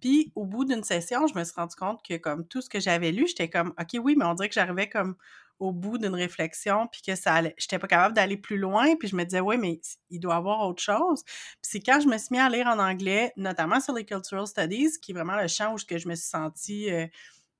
[0.00, 2.80] puis au bout d'une session, je me suis rendu compte que, comme, tout ce que
[2.80, 5.16] j'avais lu, j'étais comme, OK, oui, mais on dirait que j'arrivais comme
[5.58, 9.08] au bout d'une réflexion, puis que ça allait, j'étais pas capable d'aller plus loin, puis
[9.08, 11.22] je me disais, oui, mais il doit y avoir autre chose.
[11.24, 14.46] Puis c'est quand je me suis mis à lire en anglais, notamment sur les cultural
[14.46, 16.90] studies, qui est vraiment le champ que je me suis sentie...
[16.92, 17.06] euh,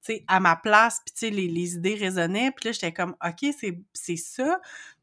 [0.07, 3.15] sais, à ma place, puis tu sais, les, les idées résonnaient, puis là, j'étais comme,
[3.25, 3.51] OK,
[3.93, 4.61] c'est ça,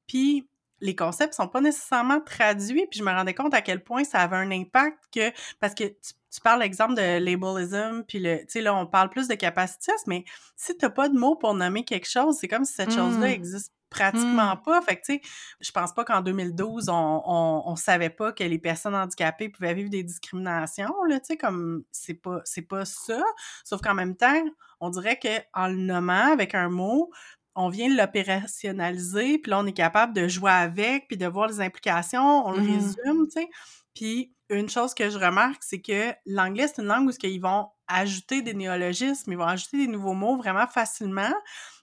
[0.07, 0.47] puis
[0.81, 4.19] les concepts sont pas nécessairement traduits, puis je me rendais compte à quel point ça
[4.19, 8.45] avait un impact que, parce que tu, tu parles l'exemple de labelism, puis le, tu
[8.49, 10.25] sais, là, on parle plus de capacitisme, mais
[10.57, 13.31] si t'as pas de mots pour nommer quelque chose, c'est comme si cette chose-là Mm.
[13.31, 14.63] existe pratiquement Mm.
[14.63, 14.81] pas.
[14.81, 15.21] Fait que, tu sais,
[15.61, 19.75] je pense pas qu'en 2012, on, on, on savait pas que les personnes handicapées pouvaient
[19.75, 23.21] vivre des discriminations, là, tu sais, comme, c'est pas, c'est pas ça.
[23.63, 24.43] Sauf qu'en même temps,
[24.84, 27.10] on dirait que en le nommant avec un mot,
[27.56, 31.62] on vient l'opérationnaliser, puis là, on est capable de jouer avec, puis de voir les
[31.62, 32.63] implications, on le Mhm.
[32.63, 33.48] résume, tu sais.
[33.96, 37.69] Puis une chose que je remarque, c'est que l'anglais, c'est une langue où ils vont
[37.88, 41.34] ajouter des néologismes, ils vont ajouter des nouveaux mots vraiment facilement,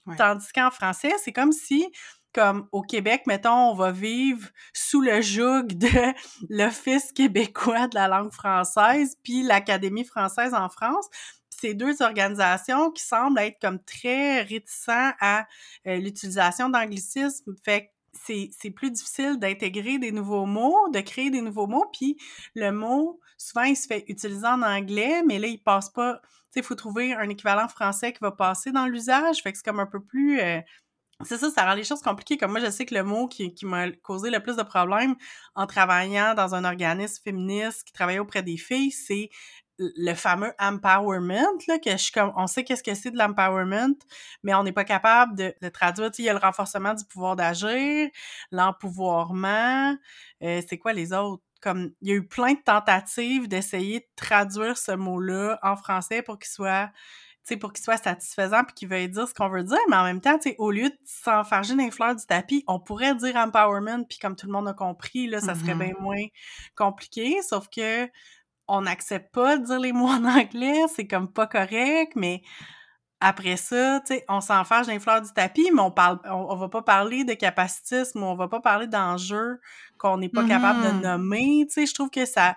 [0.05, 0.15] Ouais.
[0.17, 1.87] tandis qu'en français, c'est comme si
[2.33, 5.89] comme au Québec, mettons, on va vivre sous le joug de
[6.49, 11.07] l'Office québécois de la langue française, puis l'Académie française en France.
[11.61, 15.45] Ces deux organisations qui semblent être comme très réticents à
[15.85, 17.53] euh, l'utilisation d'anglicisme.
[17.63, 21.85] Fait que c'est, c'est plus difficile d'intégrer des nouveaux mots, de créer des nouveaux mots,
[21.93, 22.17] puis
[22.55, 26.15] le mot, souvent, il se fait utiliser en anglais, mais là, il passe pas...
[26.15, 29.57] Tu sais, il faut trouver un équivalent français qui va passer dans l'usage, fait que
[29.57, 30.41] c'est comme un peu plus...
[30.41, 30.59] euh,
[31.23, 32.37] c'est ça, ça rend les choses compliquées.
[32.37, 35.15] Comme moi, je sais que le mot qui, qui m'a causé le plus de problèmes
[35.53, 39.29] en travaillant dans un organisme féministe qui travaillait auprès des filles, c'est
[39.95, 43.95] le fameux empowerment, là, que je suis comme, on sait qu'est-ce que c'est de l'empowerment,
[44.43, 46.11] mais on n'est pas capable de, traduire.
[46.11, 48.09] Tu sais, il y a le renforcement du pouvoir d'agir,
[48.51, 49.97] l'empouvoirment,
[50.43, 51.43] euh, c'est quoi les autres?
[51.61, 56.23] Comme, il y a eu plein de tentatives d'essayer de traduire ce mot-là en français
[56.23, 56.89] pour qu'il soit
[57.43, 59.95] tu sais, pour qu'il soit satisfaisant puis qu'il veuille dire ce qu'on veut dire, mais
[59.95, 62.79] en même temps, tu sais, au lieu de s'enfarger dans les fleurs du tapis, on
[62.79, 65.79] pourrait dire empowerment puis comme tout le monde a compris, là, ça serait Mhm.
[65.79, 66.23] bien moins
[66.75, 68.07] compliqué, sauf que
[68.71, 72.41] on n'accepte pas de dire les mots en anglais, c'est comme pas correct, mais
[73.19, 76.47] après ça, tu sais, on s'enfarge dans les fleurs du tapis, mais on parle, on,
[76.49, 79.59] on va pas parler de capacitisme, on va pas parler d'enjeux
[79.99, 81.01] qu'on n'est pas capable de Mhm.
[81.01, 82.55] nommer, tu sais, je trouve que ça,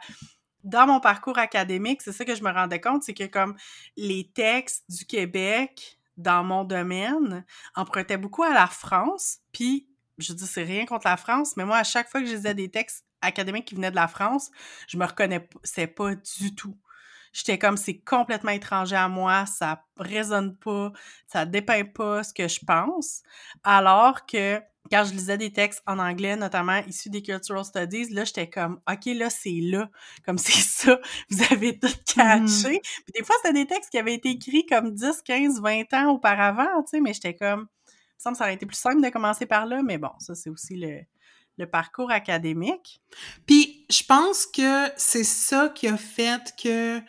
[0.65, 3.57] dans mon parcours académique, c'est ça que je me rendais compte, c'est que comme
[3.97, 10.47] les textes du Québec dans mon domaine empruntaient beaucoup à la France, puis je dis
[10.47, 13.05] c'est rien contre la France, mais moi à chaque fois que je lisais des textes
[13.25, 14.51] académiques qui venaient de la France,
[14.89, 16.77] je me reconnaissais pas du tout.
[17.33, 20.93] J'étais comme c'est complètement étranger à moi, ça résonne pas,
[21.27, 23.23] ça dépeint pas ce que je pense,
[23.65, 24.61] alors que
[24.91, 28.81] quand je lisais des textes en anglais, notamment issus des cultural studies, là, j'étais comme,
[28.89, 29.89] OK, là, c'est là.
[30.25, 31.01] Comme c'est ça.
[31.31, 32.81] Vous avez tout catché.
[32.83, 36.13] Puis des fois, c'était des textes qui avaient été écrits comme 10, 15, 20 ans
[36.13, 37.67] auparavant, tu sais, mais j'étais comme,
[38.19, 40.51] semble que ça aurait été plus simple de commencer par là, mais bon, ça, c'est
[40.51, 41.01] aussi le,
[41.57, 43.01] le parcours académique.
[43.47, 47.01] Puis, je pense que c'est ça qui a fait que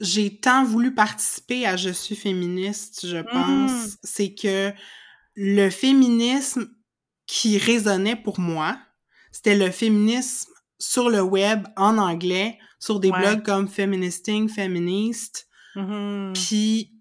[0.00, 3.70] j'ai tant voulu participer à Je suis féministe, je pense.
[3.70, 3.90] Mhm.
[4.02, 4.72] C'est que
[5.34, 6.68] le féminisme
[7.26, 8.78] qui résonnait pour moi,
[9.32, 13.18] c'était le féminisme sur le web en anglais, sur des Ouais.
[13.18, 15.48] blogs comme Feministing, Feminist.
[15.74, 16.32] Mhm.
[16.34, 16.92] Puis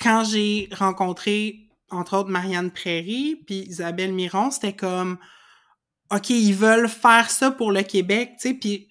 [0.00, 5.18] quand j'ai rencontré, entre autres, Marianne Prairie, puis Isabelle Miron, c'était comme,
[6.12, 8.88] OK, ils veulent faire ça pour le Québec, tu sais, puis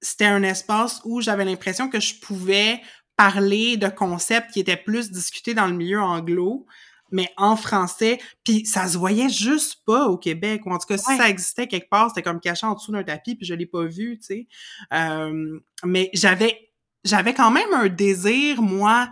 [0.00, 2.80] c'était un espace où j'avais l'impression que je pouvais
[3.16, 6.66] parler de concepts qui étaient plus discutés dans le milieu anglo,
[7.10, 10.96] mais en français, puis ça se voyait juste pas au Québec, ou en tout cas,
[10.96, 11.16] si Ouais.
[11.18, 13.84] ça existait quelque part, c'était comme caché en dessous d'un tapis, puis je l'ai pas
[13.84, 14.46] vu, tu sais.
[14.94, 16.68] Euh, mais j'avais
[17.04, 19.10] j'avais quand même un désir, moi,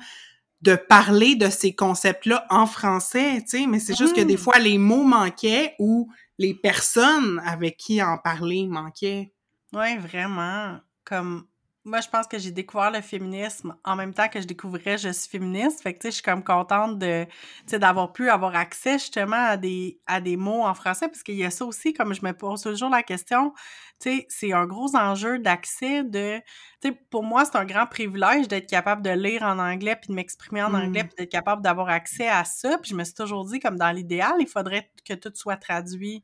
[0.62, 4.38] de parler de ces concepts-là en français, tu sais, mais c'est juste que des Mhm.
[4.38, 6.08] fois, les mots manquaient ou
[6.40, 9.34] les personnes avec qui en parler manquaient.
[9.74, 10.80] Ouais, vraiment.
[11.04, 11.46] Comme
[11.84, 15.08] moi, je pense que j'ai découvert le féminisme en même temps que je découvrais je
[15.10, 15.80] suis féministe.
[15.82, 17.30] Fait que tu sais, je suis comme contente de tu
[17.68, 21.36] sais d'avoir pu avoir accès justement à des à des mots en français parce qu'il
[21.36, 23.54] y a ça aussi comme je me pose toujours la question,
[23.98, 26.40] tu sais, c'est un gros enjeu d'accès de
[26.82, 30.08] tu sais pour moi, c'est un grand privilège d'être capable de lire en anglais puis
[30.08, 30.74] de m'exprimer en Mm.
[30.74, 32.76] anglais puis d'être capable d'avoir accès à ça.
[32.78, 36.22] Puis je me suis toujours dit comme dans l'idéal, il faudrait que tout soit traduit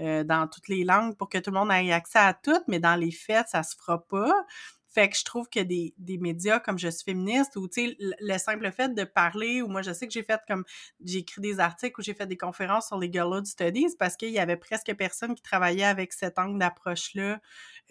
[0.00, 2.78] euh, dans toutes les langues pour que tout le monde ait accès à tout, mais
[2.80, 4.32] dans les faits, ça se fera pas.
[4.92, 7.96] Fait que je trouve que des, des médias comme Je suis féministe ou, tu sais,
[7.98, 10.64] le, le simple fait de parler, ou moi, je sais que j'ai fait comme,
[11.04, 14.30] j'ai écrit des articles ou j'ai fait des conférences sur les Girlhood Studies parce qu'il
[14.30, 17.40] y avait presque personne qui travaillait avec cet angle d'approche-là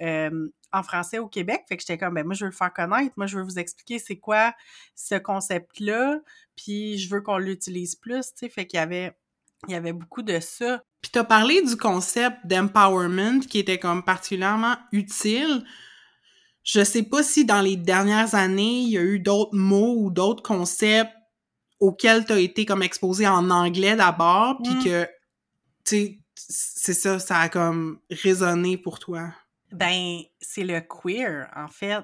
[0.01, 1.63] euh, en français au Québec.
[1.67, 3.13] Fait que j'étais comme, ben moi, je veux le faire connaître.
[3.17, 4.53] Moi, je veux vous expliquer c'est quoi
[4.95, 6.19] ce concept-là,
[6.55, 8.49] puis je veux qu'on l'utilise plus, tu sais.
[8.49, 9.11] Fait qu'il y avait,
[9.67, 10.83] il y avait beaucoup de ça.
[11.01, 15.65] Puis t'as parlé du concept d'empowerment qui était comme particulièrement utile.
[16.63, 20.11] Je sais pas si dans les dernières années, il y a eu d'autres mots ou
[20.11, 21.11] d'autres concepts
[21.79, 24.83] auxquels t'as été comme exposé en anglais d'abord, puis Mm.
[24.83, 25.05] que,
[25.85, 29.33] tu sais, c'est ça, ça a comme résonné pour toi.
[29.71, 32.03] Ben, c'est le queer, en fait.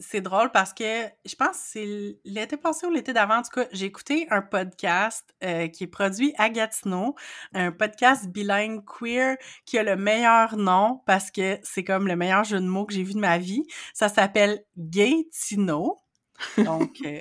[0.00, 3.50] C'est drôle parce que je pense que c'est l'été passé ou l'été d'avant, en tout
[3.52, 7.16] cas, j'ai écouté un podcast euh, qui est produit à Gatineau,
[7.52, 12.44] un podcast bilingue queer qui a le meilleur nom parce que c'est comme le meilleur
[12.44, 13.64] jeu de mots que j'ai vu de ma vie.
[13.92, 15.96] Ça s'appelle Gaytino.
[16.56, 17.20] Donc, euh,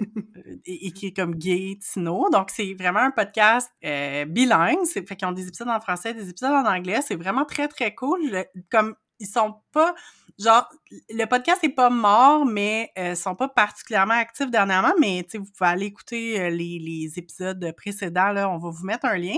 [0.65, 2.29] et, et qui est comme Gaytino.
[2.29, 4.85] Donc, c'est vraiment un podcast euh, bilingue.
[4.85, 7.01] C'est fait qu'ils ont des épisodes en français, des épisodes en anglais.
[7.01, 8.45] C'est vraiment très, très cool.
[8.69, 9.95] Comme ils sont pas
[10.39, 10.69] genre
[11.09, 15.45] le podcast est pas mort mais euh, sont pas particulièrement actifs dernièrement mais tu vous
[15.45, 19.37] pouvez aller écouter euh, les, les épisodes précédents là on va vous mettre un lien.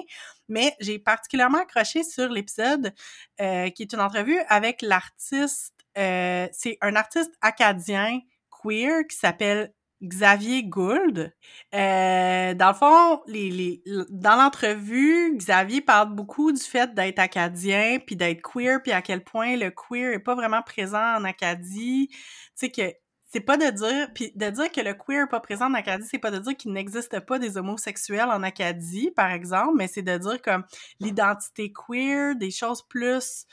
[0.50, 2.94] Mais j'ai particulièrement accroché sur l'épisode
[3.40, 9.74] euh, qui est une entrevue avec l'artiste euh, c'est un artiste acadien queer qui s'appelle
[10.04, 11.34] Xavier Gould.
[11.76, 18.00] Euh, dans le fond, les, les, dans l'entrevue, Xavier parle beaucoup du fait d'être acadien,
[18.06, 22.08] puis d'être queer, puis à quel point le queer est pas vraiment présent en Acadie.
[22.10, 22.18] Tu
[22.56, 22.94] sais que
[23.32, 26.08] c'est pas de dire puis de dire que le queer est pas présent en Acadie,
[26.10, 30.02] c'est pas de dire qu'il n'existe pas des homosexuels en Acadie, par exemple, mais c'est
[30.02, 30.64] de dire comme
[31.00, 33.46] l'identité queer, des choses plus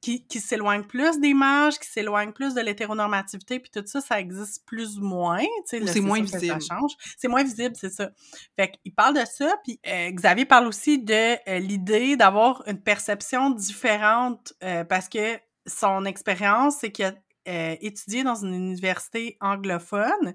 [0.00, 4.20] qui, qui s'éloignent plus des marges, qui s'éloignent plus de l'hétéronormativité, puis tout ça, ça
[4.20, 5.44] existe plus ou moins.
[5.64, 6.60] c'est moins visible.
[6.62, 6.92] Ça change.
[7.16, 8.10] C'est moins visible, c'est ça.
[8.56, 12.80] Fait qu'il parle de ça, puis euh, Xavier parle aussi de euh, l'idée d'avoir une
[12.80, 17.14] perception différente, euh, parce que son expérience, c'est qu'il a
[17.80, 20.34] étudié dans une université anglophone,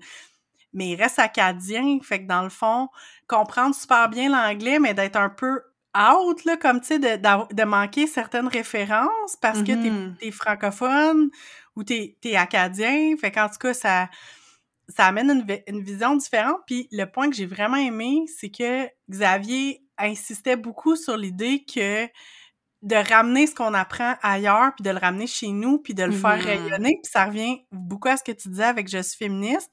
[0.74, 2.88] mais il reste acadien, fait que dans le fond,
[3.28, 5.62] comprendre super bien l'anglais, mais d'être un peu
[5.98, 11.30] out, là, comme, tu sais, de, de manquer certaines références parce que t'es, t'es francophone
[11.76, 13.16] ou t'es, t'es acadien.
[13.20, 14.10] Fait qu'en tout cas, ça,
[14.90, 16.60] ça amène une, une vision différente.
[16.68, 22.08] Puis le point que j'ai vraiment aimé, c'est que Xavier insistait beaucoup sur l'idée que
[22.82, 26.12] de ramener ce qu'on apprend ailleurs, puis de le ramener chez nous, puis de le
[26.12, 26.46] faire Mhm.
[26.46, 27.00] rayonner.
[27.04, 29.70] Puis ça revient beaucoup à ce que tu disais avec Je suis féministe,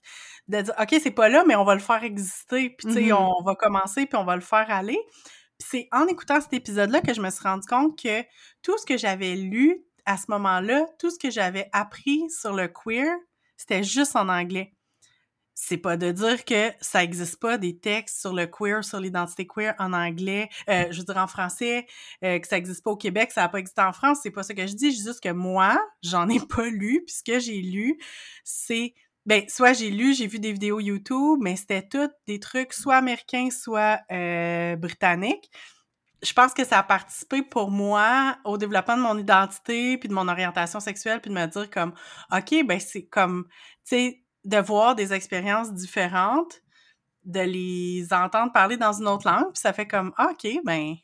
[0.49, 2.71] de dire, OK, c'est pas là, mais on va le faire exister.
[2.71, 3.13] Puis, tu sais, Mhm.
[3.13, 4.99] on va commencer, puis on va le faire aller.
[5.59, 8.23] C'est en écoutant cet épisode-là que je me suis rendu compte que
[8.63, 12.69] tout ce que j'avais lu à ce moment-là, tout ce que j'avais appris sur le
[12.69, 13.15] queer,
[13.57, 14.75] c'était juste en anglais.
[15.55, 19.45] C'est pas de dire que ça existe pas des textes sur le queer, sur l'identité
[19.45, 21.85] queer en anglais, euh, je veux dire en français,
[22.23, 24.45] euh, que ça existe pas au Québec, ça a pas existé en France, c'est pas
[24.45, 27.25] ça que je dis, je dis juste que moi, j'en ai pas lu, puis ce
[27.25, 27.99] que j'ai lu,
[28.45, 28.95] c'est
[29.29, 32.97] ben soit j'ai lu, j'ai vu des vidéos YouTube, mais c'était toutes des trucs soit
[32.97, 35.51] américains, soit euh, britanniques.
[36.23, 40.15] je pense que ça a participé pour moi au développement de mon identité, puis de
[40.15, 41.93] mon orientation sexuelle, puis de me dire comme,
[42.33, 43.45] OK, ben c'est comme,
[43.85, 46.63] tu sais, de voir des expériences différentes,
[47.25, 50.95] de les entendre parler dans une autre langue, puis ça fait comme, OK, ben,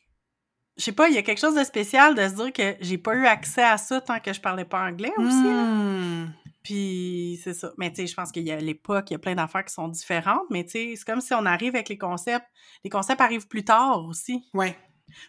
[0.79, 2.97] je sais pas, il y a quelque chose de spécial de se dire que j'ai
[2.97, 6.35] pas eu accès à ça tant que je parlais pas anglais aussi.
[6.65, 7.73] Puis c'est ça.
[7.79, 9.73] Mais tu sais, je pense qu'il y a l'époque, il y a plein d'affaires qui
[9.73, 12.47] sont différentes, mais tu sais, c'est comme si on arrive avec les concepts.
[12.83, 14.43] Les concepts arrivent plus tard aussi.
[14.55, 14.77] Ouais.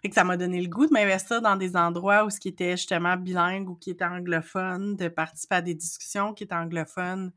[0.01, 2.47] Fait que ça m'a donné le goût de m'investir dans des endroits où ce qui
[2.47, 7.33] était justement bilingue ou qui était anglophone, de participer à des discussions qui étaient anglophones,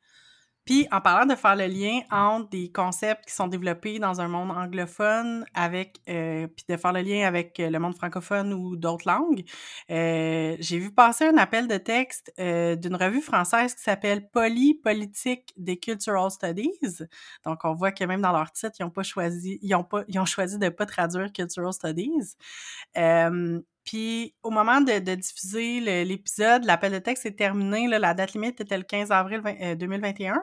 [0.68, 4.28] puis, en parlant de faire le lien entre des concepts qui sont développés dans un
[4.28, 8.76] monde anglophone avec, euh, puis de faire le lien avec euh, le monde francophone ou
[8.76, 9.44] d'autres langues,
[9.90, 15.54] euh, j'ai vu passer un appel de texte d'une revue française qui s'appelle Poly Politique
[15.56, 16.98] des Cultural Studies.
[17.46, 20.04] Donc, on voit que même dans leur titre, ils ont pas choisi, ils ont pas,
[20.06, 22.36] ils ont choisi de pas traduire Cultural Studies.
[23.89, 27.89] Puis au moment de, diffuser l'épisode, l'appel de texte est terminé.
[27.89, 29.41] la date limite était le 15 avril
[29.78, 30.34] 2021.
[30.34, 30.36] Euh,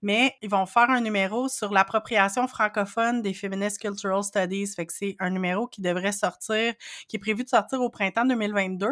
[0.00, 4.68] mais ils vont faire un numéro sur l'appropriation francophone des Feminist Cultural Studies.
[4.74, 6.72] Fait que c'est un numéro qui devrait sortir,
[7.06, 8.88] qui est prévu de sortir au printemps 2022.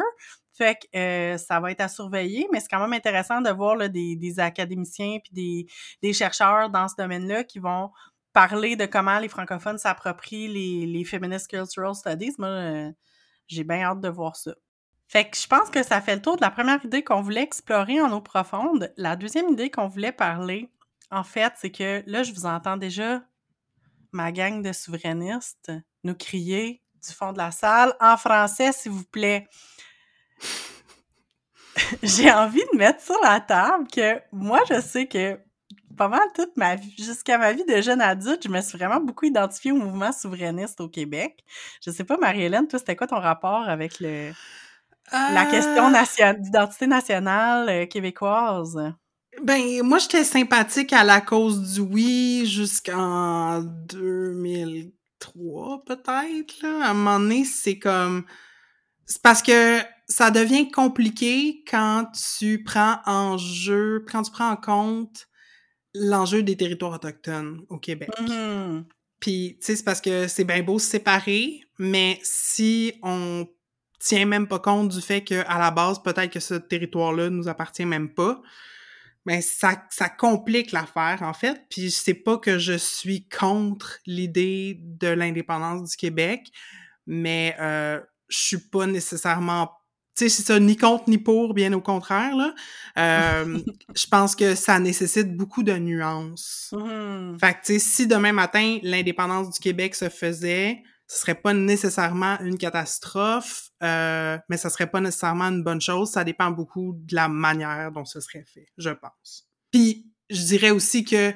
[0.52, 3.88] Fait que euh, ça va être à surveiller, mais c'est quand même intéressant de voir
[3.88, 5.66] des, académiciens puis
[6.02, 7.90] des, chercheurs dans ce domaine-là qui vont
[8.34, 12.34] parler de comment les francophones s'approprient les, les Feminist Cultural Studies.
[12.38, 12.90] Euh,
[13.46, 14.54] j'ai bien hâte de voir ça.
[15.06, 17.42] Fait que je pense que ça fait le tour de la première idée qu'on voulait
[17.42, 18.92] explorer en eau profonde.
[18.96, 20.72] La deuxième idée qu'on voulait parler,
[21.10, 23.22] en fait, c'est que là, je vous entends déjà,
[24.12, 25.70] ma gang de souverainistes,
[26.02, 29.46] nous crier du fond de la salle en français, s'il vous plaît.
[32.02, 35.38] J'ai envie de mettre sur la table que moi, je sais que
[35.96, 39.00] pas mal toute ma vie, jusqu'à ma vie de jeune adulte, je me suis vraiment
[39.00, 41.44] beaucoup identifiée au mouvement souverainiste au Québec.
[41.84, 44.32] Je sais pas, Marie-Hélène, toi, c'était quoi ton rapport avec le,
[45.12, 46.32] la question euh.
[46.34, 48.78] d'identité nationale euh, québécoise?
[49.42, 57.18] Ben, moi, j'étais sympathique à la cause du oui jusqu'en 2003, peut-être, À un moment
[57.18, 58.24] donné, c'est comme...
[59.06, 62.06] C'est parce que ça devient compliqué quand
[62.38, 65.26] tu prends en jeu, quand tu prends en compte
[65.94, 68.10] l'enjeu des territoires autochtones au Québec.
[68.20, 68.84] Mm-hmm.
[69.20, 73.48] Puis, tu sais, c'est parce que c'est bien beau se séparer, mais si on
[74.00, 77.86] tient même pas compte du fait qu'à la base, peut-être que ce territoire-là nous appartient
[77.86, 78.42] même pas,
[79.24, 81.62] ben, ça, ça complique l'affaire, en fait.
[81.70, 86.52] Puis c'est pas que je suis contre l'idée de l'indépendance du Québec,
[87.06, 89.70] mais euh, je suis pas nécessairement
[90.14, 92.54] sais, c'est ça, ni contre ni pour, bien au contraire, là.
[92.98, 93.58] Euh,
[93.96, 96.72] je pense que ça nécessite beaucoup de nuances.
[96.72, 97.38] Mmh.
[97.38, 101.52] Fait que, tu sais, si demain matin, l'indépendance du Québec se faisait, ce serait pas
[101.52, 106.10] nécessairement une catastrophe, euh, mais ça serait pas nécessairement une bonne chose.
[106.10, 109.48] Ça dépend beaucoup de la manière dont ce serait fait, je pense.
[109.70, 111.32] Puis, je dirais aussi que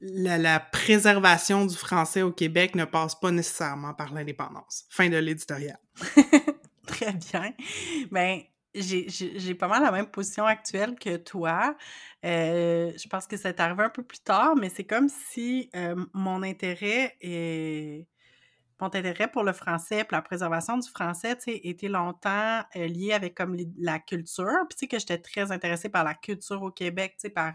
[0.00, 4.84] la, la préservation du français au Québec ne passe pas nécessairement par l'indépendance.
[4.88, 5.78] Fin de l'éditorial.
[6.90, 7.54] Très bien.
[8.10, 8.42] Ben,
[8.74, 11.76] j'ai pas mal la même position actuelle que toi.
[12.24, 15.96] Euh, je pense que c'est arrivé un peu plus tard, mais c'est comme si euh,
[16.14, 17.16] mon intérêt
[18.80, 23.36] mon intérêt pour le français, pour la préservation du français, était longtemps euh, lié avec
[23.36, 24.46] comme la culture.
[24.70, 27.54] Puis tu sais que j'étais très intéressée par la culture au Québec, par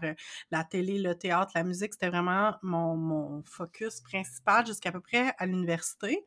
[0.52, 1.94] la télé, le théâtre, la musique.
[1.94, 6.24] C'était vraiment mon, mon focus principal jusqu'à peu près à l'université.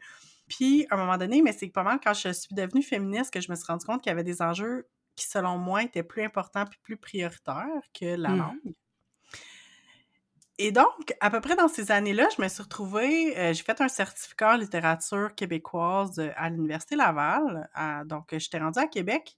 [0.50, 3.40] Puis, à un moment donné, mais c'est pas mal quand je suis devenue féministe que
[3.40, 6.24] je me suis rendu compte qu'il y avait des enjeux qui, selon moi, étaient plus
[6.24, 8.38] importants et plus prioritaires que la mmh.
[8.38, 8.74] langue.
[10.58, 13.80] Et donc, à peu près dans ces années-là, je me suis retrouvée, euh, j'ai fait
[13.80, 17.70] un certificat en littérature québécoise à l'Université Laval.
[18.06, 19.38] donc, j'étais rendue à Québec.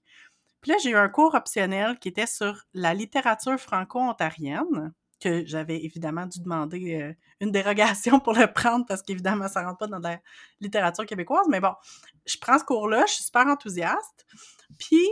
[0.62, 4.92] Puis là, j'ai eu un cours optionnel qui était sur la littérature franco-ontarienne
[5.22, 9.78] que j'avais évidemment dû demander euh, une dérogation pour le prendre parce qu'évidemment, ça rentre
[9.78, 10.18] pas dans la
[10.60, 11.46] littérature québécoise.
[11.48, 11.72] Mais bon,
[12.26, 14.26] je prends ce cours-là, je suis super enthousiaste.
[14.78, 15.06] Puis,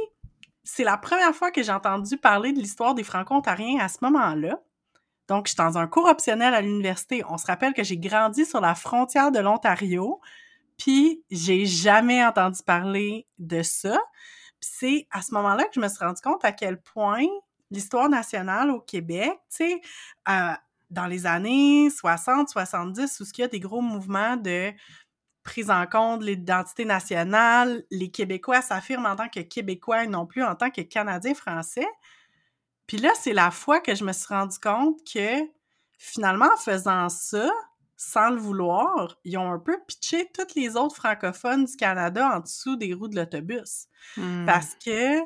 [0.64, 4.60] c'est la première fois que j'ai entendu parler de l'histoire des Franco-Ontariens à ce moment-là.
[5.28, 7.22] Donc, je suis dans un cours optionnel à l'université.
[7.28, 10.20] On se rappelle que j'ai grandi sur la frontière de l'Ontario,
[10.76, 13.98] puis j'ai jamais entendu parler de ça.
[14.60, 17.26] Puis c'est à ce moment-là que je me suis rendu compte à quel point
[17.70, 19.80] l'histoire nationale au Québec, tu sais,
[20.28, 20.52] euh,
[20.90, 24.72] dans les années 60, 70, où il y a des gros mouvements de
[25.42, 30.26] prise en compte de l'identité nationale, les Québécois s'affirment en tant que Québécois et non
[30.26, 31.88] plus en tant que Canadiens français.
[32.86, 35.48] Puis là, c'est la fois que je me suis rendu compte que
[35.96, 37.50] finalement, en faisant ça,
[38.02, 42.40] sans le vouloir, ils ont un peu pitché tous les autres francophones du Canada en
[42.40, 43.88] dessous des roues de l'autobus.
[44.16, 44.46] Hmm.
[44.46, 45.18] Parce que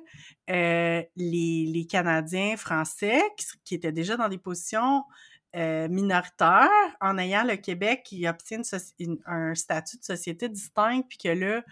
[0.50, 5.04] euh, les, les Canadiens français, qui, qui étaient déjà dans des positions
[5.54, 6.68] euh, minoritaires,
[7.00, 11.18] en ayant le Québec qui obtient une soci- une- un statut de société distincte, puis
[11.18, 11.62] que là,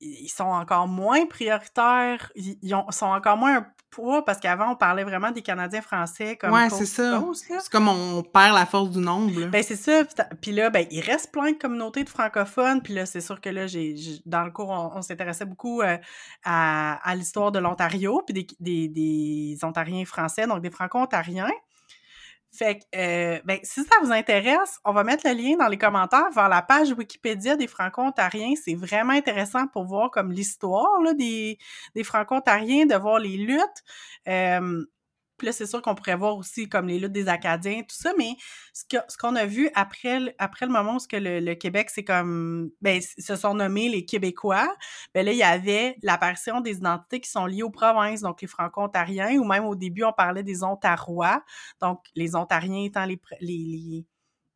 [0.00, 4.76] ils sont encore moins prioritaires, ils, ont- sont encore moins un poids, parce qu'avant, on
[4.76, 7.18] parlait vraiment des Canadiens français comme Ouais, c'est ça.
[7.32, 9.40] C'est comme on perd la force du nombre.
[9.40, 9.46] là.
[9.46, 10.02] Ben c'est ça,
[10.42, 13.48] puis là, ben il reste plein de communautés de francophones, puis là, c'est sûr que
[13.48, 15.96] là, j'ai, j'ai- dans le cours, on, on s'intéressait beaucoup euh,
[16.44, 21.50] à, à l'histoire de l'Ontario, puis des, des, des Ontariens français, donc des Franco-Ontariens.
[22.56, 25.78] Fait que, euh, ben, si ça vous intéresse, on va mettre le lien dans les
[25.78, 28.54] commentaires vers la page Wikipédia des Franco-Ontariens.
[28.62, 31.58] C'est vraiment intéressant pour voir comme l'histoire des,
[31.94, 33.82] des Franco-Ontariens, de voir les luttes.
[34.28, 34.84] Euh,
[35.36, 38.12] puis là, c'est sûr qu'on pourrait voir aussi comme les luttes des Acadiens, tout ça,
[38.18, 38.36] mais
[38.72, 42.04] ce que- ce qu'on a vu après, le- moment où que le, le Québec, c'est
[42.04, 44.68] comme, ben, se sont nommés les Québécois,
[45.14, 48.48] ben là, il y avait l'apparition des identités qui sont liées aux provinces, donc les
[48.48, 51.42] Franco-Ontariens, ou même au début, on parlait des Ontarois,
[51.80, 54.06] donc les Ontariens étant les, les,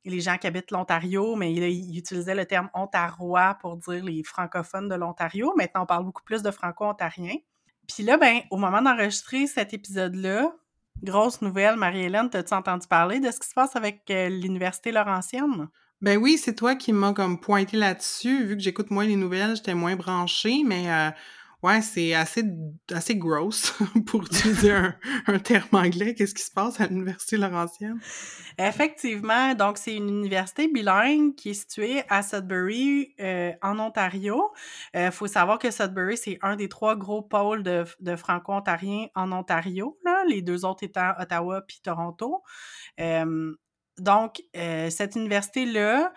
[0.04, 4.22] les, gens qui habitent l'Ontario, mais là, ils utilisaient le terme Ontarois pour dire les
[4.24, 5.52] francophones de l'Ontario.
[5.56, 7.36] Maintenant, on parle beaucoup plus de Franco-Ontariens.
[7.92, 10.54] Puis là, ben, au moment d'enregistrer cet épisode-là,
[11.02, 15.68] grosse nouvelle, Marie-Hélène, t'as-tu entendu parler de ce qui se passe avec euh, l'Université Laurentienne?
[16.00, 18.44] Ben oui, c'est toi qui m'as comme pointé là-dessus.
[18.46, 21.10] Vu que j'écoute moins les nouvelles, j'étais moins branchée, mais euh,
[21.62, 22.44] ouais, c'est assez,
[22.92, 23.74] assez gross
[24.06, 26.14] pour utiliser un, terme anglais.
[26.14, 28.00] Qu'est-ce qui se passe à l'Université Laurentienne?
[28.58, 34.50] Effectivement, donc c'est une université bilingue qui est située à Sudbury, euh, en Ontario.
[34.94, 39.32] Il faut savoir que Sudbury, c'est un des trois gros pôles de, de franco-ontariens en
[39.32, 42.42] Ontario, là, les deux autres étant Ottawa puis Toronto.
[43.00, 43.54] Euh,
[43.98, 46.12] donc, euh, cette université-là,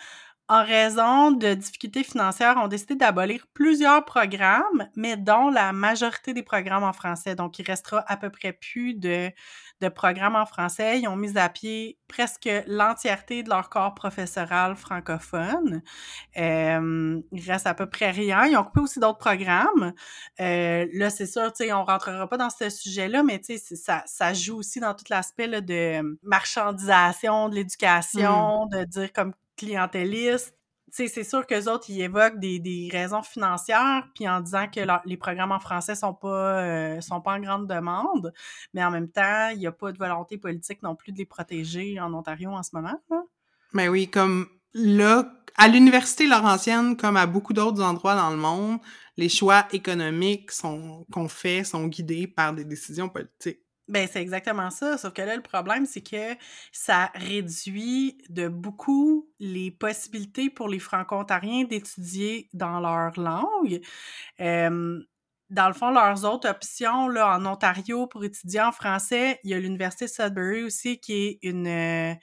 [0.53, 6.43] en raison de difficultés financières, ont décidé d'abolir plusieurs programmes, mais dont la majorité des
[6.43, 7.33] programmes en français.
[7.33, 9.31] Donc, il restera à peu près plus de,
[9.81, 10.99] de programmes en français.
[10.99, 15.81] Ils ont mis à pied presque l'entièreté de leur corps professoral francophone.
[16.37, 18.45] Euh, il reste à peu près rien.
[18.45, 19.93] Ils ont coupé aussi d'autres programmes.
[20.39, 23.75] Euh, là, c'est sûr, tu sais, on rentrera pas dans ce sujet-là, mais tu sais,
[23.75, 30.57] ça, ça joue aussi dans tout l'aspect de marchandisation de l'éducation, de dire comme clientéliste.
[30.89, 35.51] C'est sûr qu'eux autres, ils évoquent des, raisons financières, puis en disant que les programmes
[35.51, 38.31] en français sont pas euh, sont pas en grande demande,
[38.75, 41.25] mais en même temps, il n'y a pas de volonté politique non plus de les
[41.25, 43.01] protéger en Ontario en ce moment.
[43.09, 43.23] là.
[43.73, 48.79] Ben oui, comme là, à l'Université Laurentienne, comme à beaucoup d'autres endroits dans le monde,
[49.17, 50.51] les choix économiques
[51.11, 53.62] qu'on fait sont guidés par des décisions politiques.
[53.89, 54.97] Ben, c'est exactement ça.
[54.97, 56.36] Sauf que là, le problème, c'est que
[56.71, 63.81] ça réduit de beaucoup les possibilités pour les franco-ontariens d'étudier dans leur langue.
[65.49, 69.53] Dans le fond, leurs autres options là, en Ontario pour étudier en français, il y
[69.53, 72.15] a l'Université Sudbury aussi, qui est une, euh,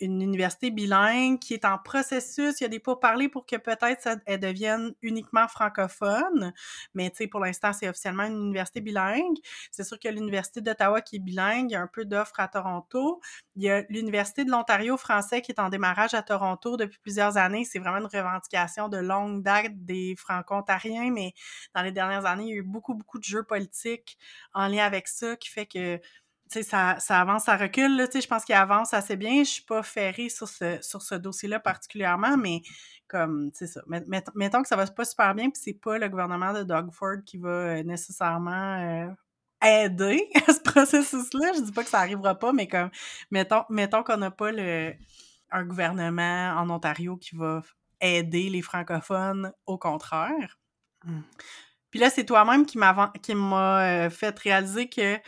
[0.00, 2.60] une université bilingue qui est en processus.
[2.60, 6.52] Il y a des pourparlers pour que peut-être elle devienne uniquement francophone.
[6.94, 9.38] Mais tu sais, pour l'instant, c'est officiellement une université bilingue.
[9.70, 11.70] C'est sûr a l'Université d'Ottawa qui est bilingue.
[11.70, 13.20] Il y a un peu d'offres à Toronto.
[13.56, 17.36] Il y a l'Université de l'Ontario français qui est en démarrage à Toronto depuis plusieurs
[17.36, 17.64] années.
[17.64, 21.34] C'est vraiment une revendication de longue date des franco-ontariens, mais
[21.74, 24.18] dans les dernières années, il y a eu beaucoup, beaucoup de jeux politiques
[24.54, 26.00] en lien avec ça qui fait que
[26.50, 27.96] ça, ça avance, ça recule.
[27.96, 29.42] Là, tu sais, je pense qu'il avance assez bien.
[29.44, 32.62] Je suis pas ferrée sur ce, sur ce dossier-là particulièrement, mais
[33.08, 33.80] comme, c'est ça.
[33.86, 36.62] Met- met- mettons que ça va pas super bien, puis c'est pas le gouvernement de
[36.62, 39.08] Doug Ford qui va euh, nécessairement euh,
[39.66, 41.52] aider à ce processus-là.
[41.56, 42.90] Je dis pas que ça arrivera pas, mais comme,
[43.30, 44.92] mettons, mettons qu'on n'a pas le,
[45.50, 47.62] un gouvernement en Ontario qui va
[48.00, 50.58] aider les francophones, au contraire.
[51.04, 51.20] Mm.
[51.90, 55.18] Puis là, c'est toi-même qui m'a qui m'a euh, fait réaliser que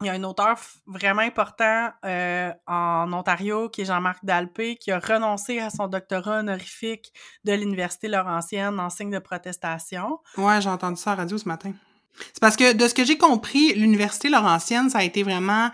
[0.00, 4.92] il y a un auteur vraiment important euh, en Ontario qui est Jean-Marc Dalpé qui
[4.92, 7.12] a renoncé à son doctorat honorifique
[7.44, 10.20] de l'Université Laurentienne en signe de protestation.
[10.36, 11.72] Ouais, j'ai entendu ça à la radio ce matin.
[12.32, 15.70] C'est parce que, de ce que j'ai compris, l'Université Laurentienne, ça a été vraiment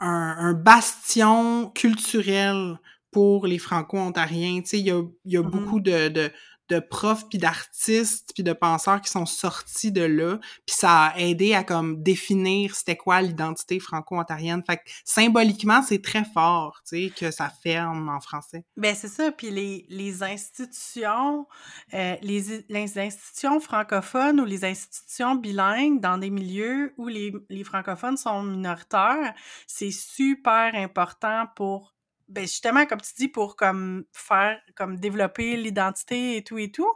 [0.00, 2.78] un, un bastion culturel
[3.10, 4.60] pour les Franco-Ontariens.
[4.60, 5.50] Tu sais, il y a, il y a Mhm.
[5.50, 6.30] beaucoup de, de,
[6.68, 11.18] de profs puis d'artistes puis de penseurs qui sont sortis de là puis ça a
[11.18, 14.62] aidé à comme définir c'était quoi l'identité franco-ontarienne.
[14.66, 18.64] Fait que symboliquement c'est très fort tu sais que ça ferme en français.
[18.76, 21.46] Ben c'est ça, puis les, les institutions,
[21.94, 27.64] euh, les, les institutions francophones ou les institutions bilingues dans des milieux où les, les
[27.64, 29.34] francophones sont minoritaires,
[29.66, 31.94] c'est super important pour
[32.28, 36.92] ben justement, comme tu dis, pour comme faire, comme développer l'identité et tout et tout.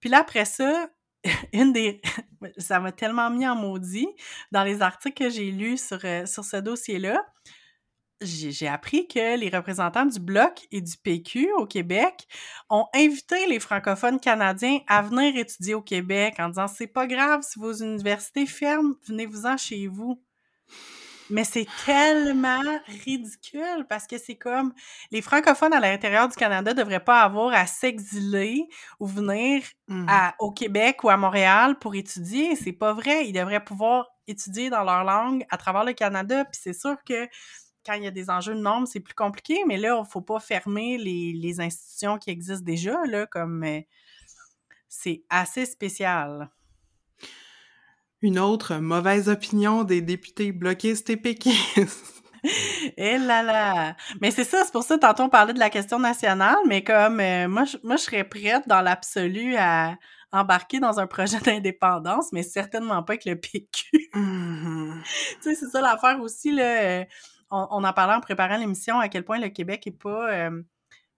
[0.00, 0.88] Puis là, après ça,
[1.52, 2.00] une des...
[2.58, 4.08] ça m'a tellement mis en maudit
[4.50, 7.24] dans les articles que j'ai lus sur, euh, sur ce dossier-là.
[8.24, 12.28] J'ai appris que les représentants du Bloc et du PQ au Québec
[12.70, 17.42] ont invité les francophones canadiens à venir étudier au Québec en disant c'est pas grave
[17.42, 20.22] si vos universités ferment, venez-vous-en chez vous.
[21.30, 22.60] Mais c'est tellement
[23.04, 24.72] ridicule parce que c'est comme
[25.10, 28.68] les francophones à l'intérieur du Canada devraient pas avoir à s'exiler
[29.00, 29.62] ou venir
[29.92, 30.06] Mmh.
[30.08, 32.56] à, au Québec ou à Montréal pour étudier.
[32.56, 33.28] C'est pas vrai.
[33.28, 36.46] Ils devraient pouvoir étudier dans leur langue à travers le Canada.
[36.46, 37.28] Puis c'est sûr que
[37.84, 40.22] quand il y a des enjeux de normes, c'est plus compliqué, mais là, il faut
[40.22, 43.80] pas fermer les, les institutions qui existent déjà, là, comme euh,
[44.88, 46.48] c'est assez spécial.
[48.22, 52.08] Une autre mauvaise opinion des députés bloquistes et péquistes.
[52.96, 53.96] Eh là là!
[54.20, 57.20] Mais c'est ça, c'est pour ça, tantôt on parlait de la question nationale, mais comme
[57.20, 59.96] euh, moi, je, moi, je serais prête dans l'absolu à
[60.32, 64.10] embarquer dans un projet d'indépendance, mais certainement pas avec le PQ.
[64.14, 65.02] Mhm.
[65.40, 66.64] tu sais, c'est ça l'affaire aussi, là.
[66.82, 67.04] euh,
[67.52, 70.32] on, on en parlait en préparant l'émission, à quel point le Québec est pas...
[70.32, 70.62] euh,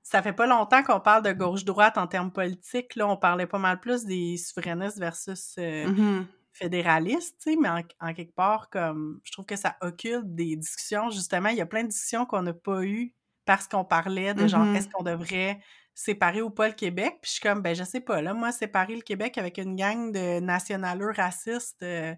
[0.02, 3.08] ça fait pas longtemps qu'on parle de gauche-droite en termes politiques, là.
[3.08, 5.54] On parlait pas mal plus des souverainistes versus...
[5.58, 6.26] euh, Mhm.
[6.54, 10.56] Fédéraliste, tu sais, mais en, en quelque part, comme, je trouve que ça occulte des
[10.56, 13.14] discussions, justement, il y a plein de discussions qu'on n'a pas eues
[13.46, 14.74] parce qu'on parlait de genre, Mhm.
[14.74, 15.60] est-ce qu'on devrait
[15.94, 17.18] séparer ou pas le Québec?
[17.22, 19.76] Puis je suis comme, ben, je sais pas, là, moi, séparer le Québec avec une
[19.76, 22.14] gang de nationaleux racistes, euh,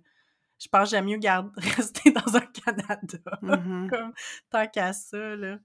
[0.61, 3.89] je pense que j'aime mieux garder, rester dans un Canada, Mhm.
[3.89, 4.13] comme,
[4.51, 5.59] tant qu'à ça, là.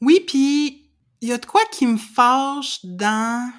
[0.00, 0.90] Oui, puis
[1.20, 3.52] il y a de quoi qui me fâche dans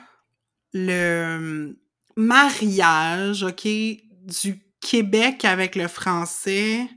[0.73, 1.77] le
[2.15, 3.67] mariage, OK,
[4.25, 6.87] du Québec avec le français,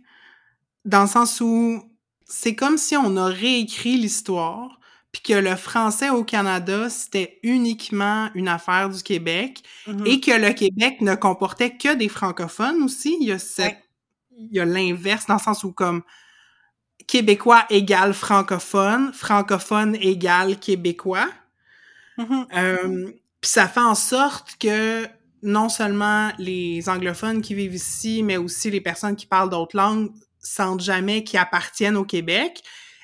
[0.84, 1.82] dans le sens où
[2.24, 4.78] c'est comme si on a réécrit l'histoire,
[5.12, 10.06] puis que le français au Canada, c'était uniquement une affaire du Québec, Mhm.
[10.06, 13.16] et que le Québec ne comportait que des francophones aussi.
[13.20, 13.84] Il y a cette- Ouais.
[14.38, 16.02] il y a l'inverse, dans le sens où comme
[17.06, 21.28] Québécois égale francophone, francophone égale Québécois.
[22.18, 22.46] Mhm.
[22.54, 25.06] Euh, Puis ça fait en sorte que
[25.42, 30.10] non seulement les anglophones qui vivent ici, mais aussi les personnes qui parlent d'autres langues
[30.40, 32.62] sentent jamais qu'ils appartiennent au Québec.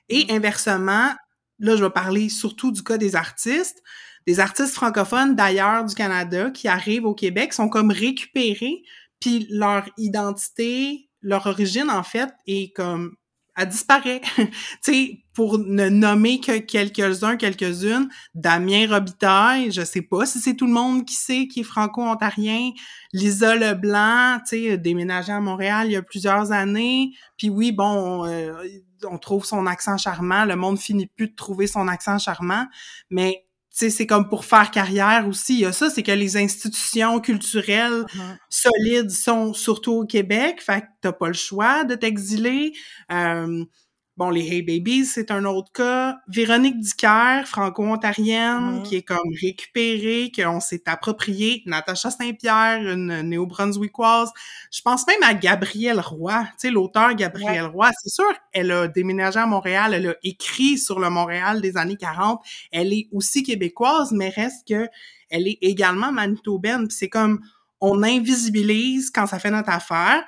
[0.08, 0.36] Et Mhm.
[0.36, 1.10] inversement,
[1.58, 3.82] là, je vais parler surtout du cas des artistes.
[4.26, 8.82] Des artistes francophones d'ailleurs du Canada qui arrivent au Québec sont comme récupérés,
[9.20, 13.16] puis leur identité, leur origine, en fait, est comme
[13.56, 14.20] elle disparaît.
[14.36, 14.50] tu
[14.82, 20.66] sais, pour ne nommer que quelques-uns, quelques-unes, Damien Robitaille, je sais pas si c'est tout
[20.66, 22.70] le monde qui sait qui est franco-ontarien,
[23.12, 28.24] Lisa Leblanc, tu sais, déménagé à Montréal il y a plusieurs années, puis oui, bon,
[28.26, 28.52] euh,
[29.10, 32.66] on trouve son accent charmant, le monde finit plus de trouver son accent charmant,
[33.10, 35.54] mais tu sais, c'est comme pour faire carrière aussi.
[35.54, 38.38] Il y a ça, c'est que les institutions culturelles Mhm.
[38.48, 42.72] solides sont surtout au Québec, fait que t'as pas le choix de t'exiler.
[43.10, 43.64] Euh,
[44.16, 46.16] bon, les Hey Babies, c'est un autre cas.
[46.28, 48.82] Véronique Dicker, franco-ontarienne, Mhm.
[48.84, 51.62] qui est comme récupérée, qu'on s'est appropriée.
[51.66, 54.30] Natacha Saint-Pierre, une néo-brunswickoise.
[54.72, 57.90] Je pense même à Gabrielle Roy, tu sais, l'auteur Gabrielle Roy.
[58.02, 61.96] C'est sûr, elle a déménagé à Montréal, elle a écrit sur le Montréal des années
[61.96, 62.40] 40.
[62.70, 64.88] Elle est aussi québécoise, mais reste que
[65.30, 66.86] elle est également manitobaine.
[66.86, 67.40] Puis c'est comme,
[67.80, 70.22] on invisibilise quand ça fait notre affaire.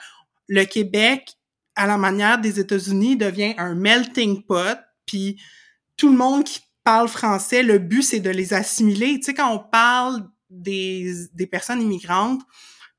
[0.49, 1.34] Le Québec,
[1.76, 4.78] à la manière des États-Unis, devient un melting pot.
[5.06, 5.40] Puis
[5.96, 9.18] tout le monde qui parle français, le but, c'est de les assimiler.
[9.18, 12.42] Tu sais, quand on parle des, des personnes immigrantes,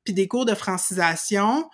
[0.04, 1.68] puis des cours de francisation,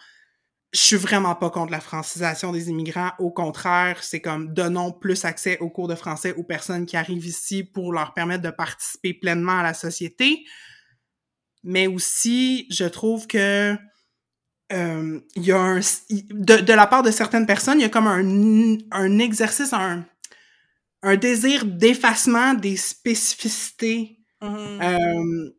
[0.74, 3.12] je suis vraiment pas contre la francisation des immigrants.
[3.20, 7.26] Au contraire, c'est comme donnons plus accès aux cours de français aux personnes qui arrivent
[7.26, 10.44] ici pour leur permettre de participer pleinement à la société.
[11.62, 13.76] Mais aussi, je trouve que
[14.72, 17.88] euh, il y a un de, de la part de certaines personnes, il y a
[17.90, 20.04] comme un, un exercice, un,
[21.02, 24.80] un désir d'effacement des spécificités Mhm.
[24.82, 25.50] euh,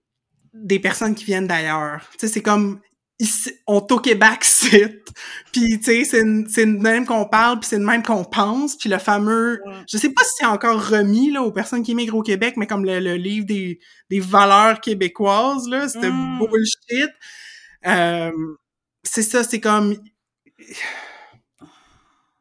[0.53, 2.07] des personnes qui viennent d'ailleurs.
[2.13, 2.79] Tu sais, c'est comme
[3.19, 5.03] ici, on est au Québec, c'est.
[5.51, 8.75] Puis, tu sais, c'est de même qu'on parle, puis c'est de même qu'on pense.
[8.77, 9.61] Puis le fameux...
[9.65, 9.73] Ouais.
[9.91, 12.67] Je sais pas si c'est encore remis là, aux personnes qui immigrent au Québec, mais
[12.67, 13.79] comme le, le livre des,
[14.09, 16.39] des valeurs québécoises, là, c'était Mm.
[16.39, 17.09] bullshit.
[17.87, 18.31] Euh,
[19.05, 19.95] c'est ça, c'est comme...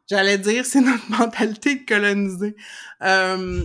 [0.08, 2.56] J'allais dire, c'est notre mentalité de coloniser.
[3.02, 3.64] Euh,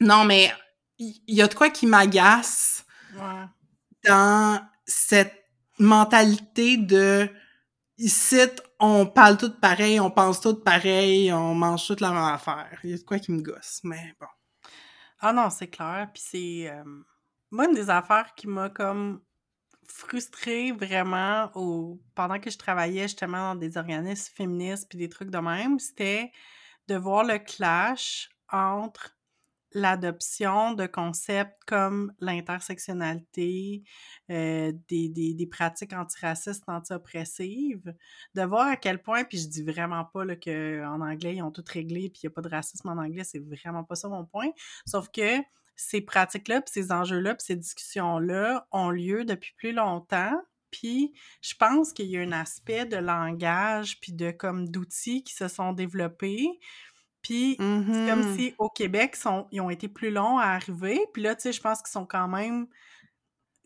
[0.00, 0.52] non, mais
[0.98, 3.44] il y, a de quoi qui m'agace Ouais.
[4.04, 5.44] dans cette
[5.78, 7.28] mentalité de
[7.98, 8.38] ici,
[8.80, 12.78] on parle tout pareil, on pense tout pareil, on mange toute la même affaire.
[12.84, 14.26] Il y a de quoi qui me gosse, mais bon.
[15.20, 16.08] Ah non, c'est clair.
[16.12, 16.70] Puis c'est.
[16.70, 16.84] Euh,
[17.50, 19.20] moi, une des affaires qui m'a comme
[19.92, 21.50] frustrée vraiment
[22.14, 26.32] pendant que je travaillais justement dans des organismes féministes puis des trucs de même, c'était
[26.88, 29.16] de voir le clash entre
[29.74, 33.84] l'adoption de concepts comme l'intersectionnalité,
[34.30, 37.94] euh, des, des, des, pratiques antiracistes, anti-oppressives,
[38.34, 41.64] de voir à quel point, puis je dis vraiment pas qu'en anglais, ils ont tout
[41.66, 44.26] réglé, puis il n'y a pas de racisme en anglais, c'est vraiment pas ça mon
[44.26, 44.50] point,
[44.86, 45.40] sauf que
[45.82, 50.34] ces pratiques-là, puis ces enjeux-là, puis ces discussions-là ont lieu depuis plus longtemps,
[50.70, 51.12] puis
[51.42, 55.48] je pense qu'il y a un aspect de langage, puis de comme d'outils qui se
[55.48, 56.48] sont développés,
[57.22, 58.36] puis c'est comme Mm-hmm.
[58.36, 61.00] si au Québec, sont, ils ont été plus longs à arriver.
[61.12, 62.66] Puis là, tu sais, je pense qu'ils sont quand même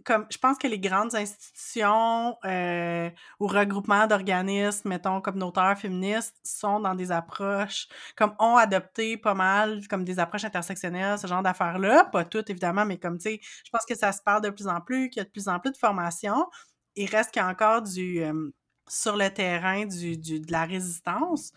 [0.07, 6.81] comme je pense que les grandes institutions euh, ou regroupements d'organismes, mettons, communautaires féministes, sont
[6.81, 12.05] dans des approches, comme ont adopté pas mal, comme des approches intersectionnelles, ce genre d'affaires-là.
[12.05, 14.69] Pas toutes, évidemment, mais comme, tu sais, je pense que ça se parle de plus
[14.69, 16.47] en plus, qu'il y a de plus en plus de formations.
[16.95, 18.23] Il reste qu'il y a encore du...
[18.23, 18.51] euh,
[18.89, 21.53] sur le terrain du, du, de la résistance.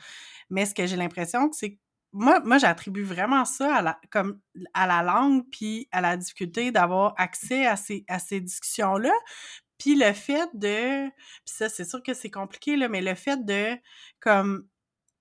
[0.50, 1.78] Mais ce que j'ai l'impression, c'est
[2.12, 4.40] moi, moi j'attribue vraiment ça à la, comme,
[4.74, 9.14] à la langue puis à la difficulté d'avoir accès à ces, à ces discussions-là.
[9.78, 11.08] Puis le fait de...
[11.10, 13.78] Puis ça, c'est sûr que c'est compliqué, là, mais le fait de,
[14.20, 14.68] comme,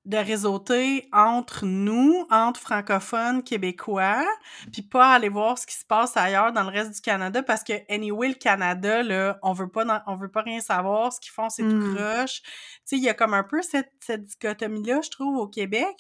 [0.04, 4.24] de réseauter entre nous, entre francophones québécois,
[4.72, 7.62] puis pas aller voir ce qui se passe ailleurs dans le reste du Canada, parce
[7.62, 11.20] que, anyway, le Canada, là, on veut pas, dans, on veut pas rien savoir, ce
[11.20, 12.42] qu'ils font, c'est tout croche.
[12.42, 12.50] Tu
[12.84, 15.94] sais, il y a comme un peu cette, cette dichotomie-là, je trouve, au Québec,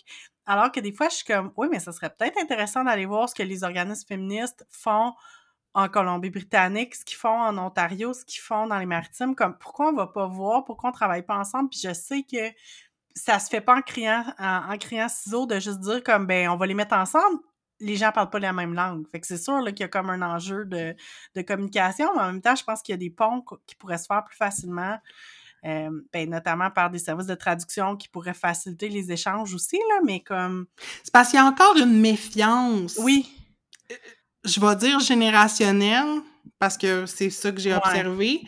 [0.48, 3.28] alors que des fois, je suis comme, oui, mais ça serait peut-être intéressant d'aller voir
[3.28, 5.12] ce que les organismes féministes font
[5.74, 9.90] en Colombie-Britannique, ce qu'ils font en Ontario, ce qu'ils font dans les maritimes, comme pourquoi
[9.90, 12.50] on va pas voir, pourquoi on travaille pas ensemble, puis je sais que
[13.14, 16.56] ça se fait pas en criant, en, criant ciseaux de juste dire comme, ben, on
[16.56, 17.40] va les mettre ensemble,
[17.80, 19.06] les gens parlent pas la même langue.
[19.08, 20.96] Fait que c'est sûr qu'il y a comme un enjeu de,
[21.34, 23.98] de communication, mais en même temps, je pense qu'il y a des ponts qui pourraient
[23.98, 24.98] se faire plus facilement
[25.64, 30.00] euh, ben, notamment par des services de traduction qui pourraient faciliter les échanges aussi, là,
[30.04, 30.66] mais comme...
[31.02, 32.96] C'est parce qu'il y a encore une méfiance.
[33.02, 33.28] Oui.
[34.44, 36.20] Je vais dire générationnelle,
[36.58, 37.80] parce que c'est ça que j'ai Ouais.
[37.84, 38.42] observé.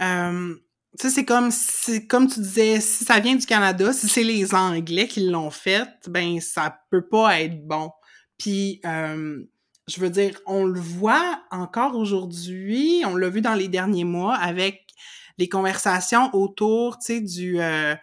[0.00, 0.54] Euh,
[0.98, 4.22] tu sais, c'est comme, c'est comme tu disais, si ça vient du Canada, si c'est
[4.22, 7.90] les Anglais qui l'ont fait, ben ça peut pas être bon.
[8.38, 9.42] Puis, euh,
[9.88, 14.34] je veux dire, on le voit encore aujourd'hui, on l'a vu dans les derniers mois
[14.36, 14.83] avec
[15.38, 17.94] les conversations autour, tu sais, du euh,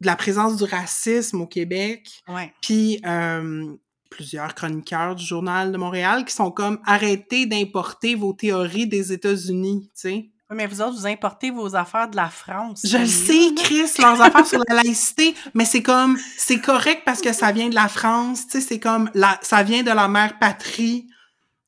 [0.00, 2.22] de la présence du racisme au Québec.
[2.28, 2.52] Ouais.
[2.60, 3.74] Puis euh,
[4.10, 9.90] plusieurs chroniqueurs du Journal de Montréal qui sont comme arrêtez d'importer vos théories des États-Unis,
[9.94, 10.30] tu sais.
[10.48, 12.82] Oui, mais vous autres, vous importez vos affaires de la France.
[12.84, 13.52] Je le sais.
[13.56, 17.68] Chris, leurs affaires sur la laïcité, mais c'est comme, c'est correct parce que ça vient
[17.68, 21.08] de la France, tu sais, c'est comme, la, ça vient de la mère patrie,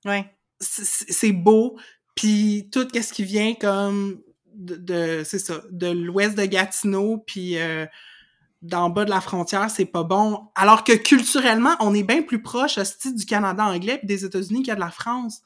[0.05, 0.33] Ouais.
[0.61, 1.77] c'est c'est beau,
[2.15, 4.21] puis tout ce qui vient comme
[4.59, 7.87] de, c'est ça, de l'ouest de Gatineau, puis euh,
[8.63, 10.49] d'en bas de la frontière, c'est pas bon.
[10.55, 14.69] Alors que culturellement, on est bien plus proche hostie, du Canada anglais puis des États-Unis
[14.71, 15.43] a de la France.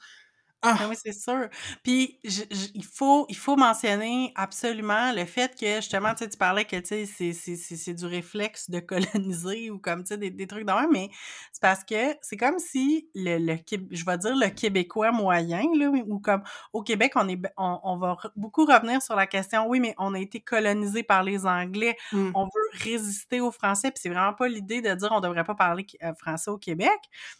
[0.64, 1.48] Ah, Ah oui, c'est sûr.
[1.82, 6.64] Puis je- je- il faut il faut mentionner absolument le fait que justement, tu parlais
[6.64, 8.78] que tu sais, c'est- c'est c'est- c'est du réflexe de
[9.32, 11.10] coloniser ou comme des, des trucs même, mais
[11.52, 13.56] c'est parce que c'est comme si le, le
[13.90, 16.42] je vais dire le Québécois moyen, là, ou comme
[16.72, 20.14] au Québec, on est on, on va beaucoup revenir sur la question, oui, mais on
[20.14, 24.32] a été colonisé par les Anglais, hum, on veut résister aux Français, puis c'est vraiment
[24.34, 26.98] pas l'idée de dire on devrait pas parler euh, français au Québec.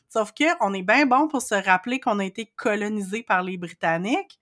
[0.09, 3.59] Sauf que on est bien bon pour se rappeler qu'on a été colonisé par les
[3.59, 4.39] Britanniques,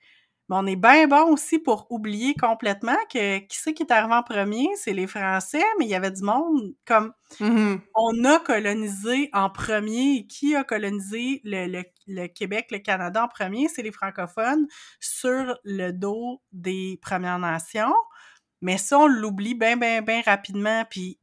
[0.49, 4.15] mais on est bien bon aussi pour oublier complètement que qui c'est qui est arrivé
[4.15, 8.39] en premier, c'est les Français, mais il y avait du monde comme mhm, on a
[8.41, 10.27] colonisé en premier.
[10.29, 13.69] Qui a colonisé le, le- le Québec, le Canada en premier?
[13.69, 14.67] C'est les francophones
[15.01, 17.95] sur le dos des Premières Nations.
[18.63, 20.85] Mais ça, on l'oublie bien, bien, bien rapidement.
[20.91, 21.20] Puis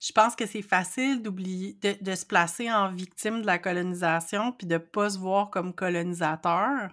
[0.00, 4.52] je pense que c'est facile d'oublier, de, de se placer en victime de la colonisation
[4.52, 6.90] puis de pas se voir comme colonisateur.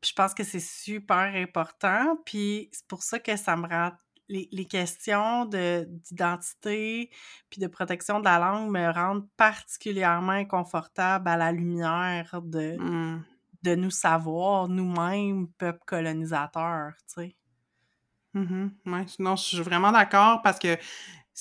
[0.00, 2.16] Puis je pense que c'est super important.
[2.24, 3.92] Puis c'est pour ça que ça me rend
[4.28, 7.10] les, les questions de d'identité
[7.50, 13.24] puis de protection de la langue me rendent particulièrement inconfortable à la lumière de, hum.
[13.62, 17.36] de nous savoir, nous-mêmes, peuple colonisateur, tu sais.
[18.34, 19.06] Mhm, ouais.
[19.18, 20.76] Non, je suis vraiment d'accord parce que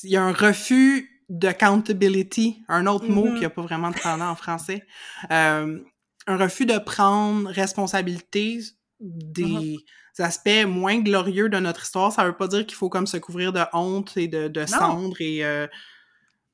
[0.04, 3.40] il y a un refus d'accountability, un autre mot Mhm.
[3.40, 4.86] qui a pas vraiment de pendant en français.
[5.32, 5.80] Euh,
[6.28, 8.60] un refus de prendre responsabilité
[9.00, 9.78] des
[10.20, 12.12] aspects moins glorieux de notre histoire.
[12.12, 15.16] Ça veut pas dire qu'il faut comme se couvrir de honte et de, de cendre
[15.20, 15.68] et euh,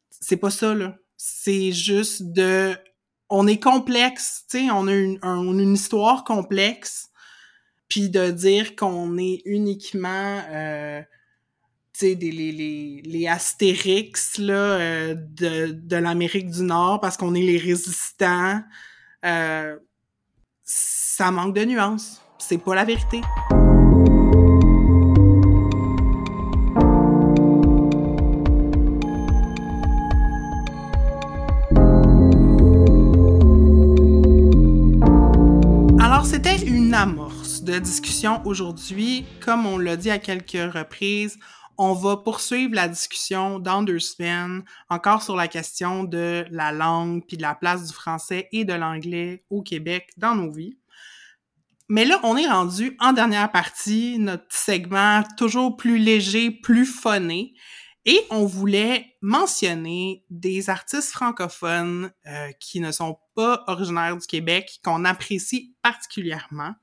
[0.09, 0.97] c'est pas ça là.
[1.17, 2.75] C'est juste de,
[3.29, 7.09] on est complexe, tu sais, on a une, une histoire complexe,
[7.87, 11.01] puis de dire qu'on est uniquement euh,
[12.01, 18.61] les, les Astérix là, euh, de, de l'Amérique du Nord parce qu'on est les résistants.
[19.25, 19.77] Euh,
[20.63, 22.21] ça manque de nuances.
[22.37, 23.21] C'est pas la vérité.
[35.99, 39.25] Alors, c'était une amorce de discussion aujourd'hui.
[39.39, 41.37] Comme on l'a dit à quelques reprises,
[41.78, 47.24] on va poursuivre la discussion dans deux semaines, encore sur la question de la langue,
[47.28, 50.78] puis de la place du français et de l'anglais au Québec dans nos vies.
[51.89, 57.53] Mais là, on est rendu en dernière partie, notre segment toujours plus léger, plus phoné.
[58.05, 64.80] Et on voulait mentionner des artistes francophones euh, qui ne sont pas originaires du Québec,
[64.84, 66.74] qu'on apprécie particulièrement.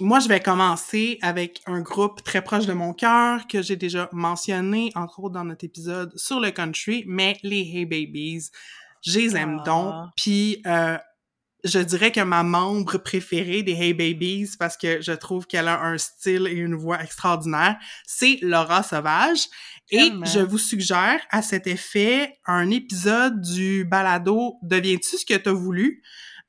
[0.00, 4.08] Moi, je vais commencer avec un groupe très proche de mon cœur que j'ai déjà
[4.12, 8.50] mentionné, entre autres dans notre épisode sur le country, mais les Hey Babies.
[9.06, 9.92] Je les aime donc.
[9.94, 10.10] Ah.
[10.16, 10.98] Puis, euh,
[11.62, 15.80] je dirais que ma membre préférée des Hey Babies, parce que je trouve qu'elle a
[15.80, 19.46] un style et une voix extraordinaire, c'est Laura Sauvage.
[19.90, 25.48] Et je vous suggère à cet effet un épisode du balado Deviens-tu ce que tu
[25.48, 26.02] as voulu?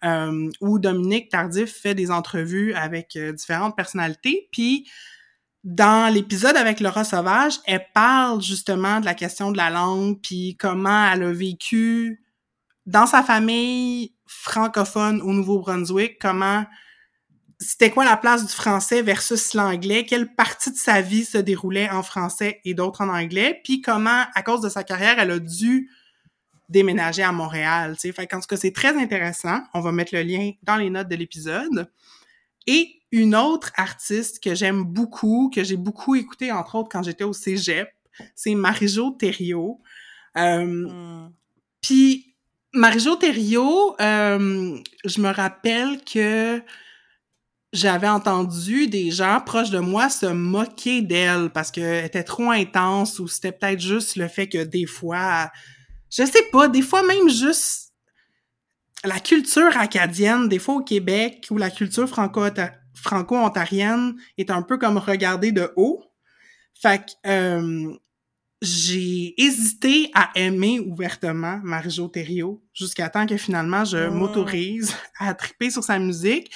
[0.03, 4.49] Euh, où Dominique Tardif fait des entrevues avec euh, différentes personnalités.
[4.51, 4.87] Puis,
[5.63, 10.55] dans l'épisode avec Laura Sauvage, elle parle justement de la question de la langue, puis
[10.59, 12.21] comment elle a vécu
[12.85, 16.65] dans sa famille francophone au Nouveau-Brunswick, comment
[17.59, 21.89] c'était quoi la place du français versus l'anglais, quelle partie de sa vie se déroulait
[21.89, 25.39] en français et d'autres en anglais, puis comment, à cause de sa carrière, elle a
[25.39, 25.89] dû
[26.69, 28.11] déménager à Montréal, tu sais.
[28.11, 29.59] Fait qu'en tout cas, c'est très intéressant.
[29.73, 31.89] On va mettre le lien dans les notes de l'épisode.
[32.67, 37.23] Et une autre artiste que j'aime beaucoup, que j'ai beaucoup écouté, entre autres, quand j'étais
[37.23, 37.89] au cégep,
[38.35, 39.81] c'est Marijo Thériault.
[40.37, 41.33] Euh, mm.
[41.81, 42.35] Puis,
[42.73, 46.61] Marijo Thériault, euh, je me rappelle que
[47.71, 53.19] j'avais entendu des gens proches de moi se moquer d'elle parce qu'elle était trop intense
[53.19, 55.51] ou c'était peut-être juste le fait que des fois,
[56.09, 57.85] je sais pas, des fois même juste
[59.05, 64.97] la culture acadienne, des fois au Québec, ou la culture franco-ontarienne est un peu comme
[64.97, 66.03] regardée de haut.
[66.81, 67.93] Fait que euh,
[68.61, 74.13] j'ai hésité à aimer ouvertement Marie-Jo Thériault jusqu'à temps que finalement je mmh.
[74.13, 76.51] m'autorise à triper sur sa musique.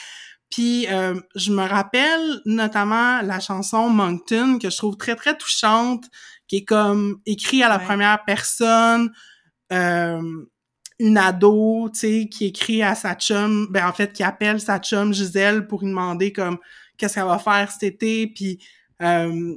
[0.50, 6.06] Puis euh, je me rappelle notamment la chanson Moncton que je trouve très très touchante,
[6.48, 9.12] qui est comme écrit à la première personne,
[9.72, 10.46] euh,
[11.00, 14.80] une ado, tu sais, qui écrit à sa chum, ben en fait, qui appelle sa
[14.80, 16.58] chum Gisèle pour lui demander comme
[16.98, 18.60] qu'est-ce qu'elle va faire cet été, puis
[19.02, 19.56] euh,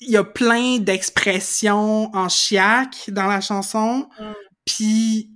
[0.00, 4.32] il y a plein d'expressions en chiac dans la chanson, mm.
[4.64, 5.30] puis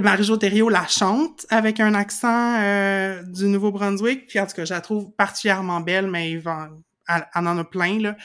[0.00, 4.74] Marie-Jo Thériault la chante avec un accent euh, du Nouveau-Brunswick, puis en tout cas, je
[4.74, 8.16] la trouve particulièrement belle, mais elle, en a plein, là.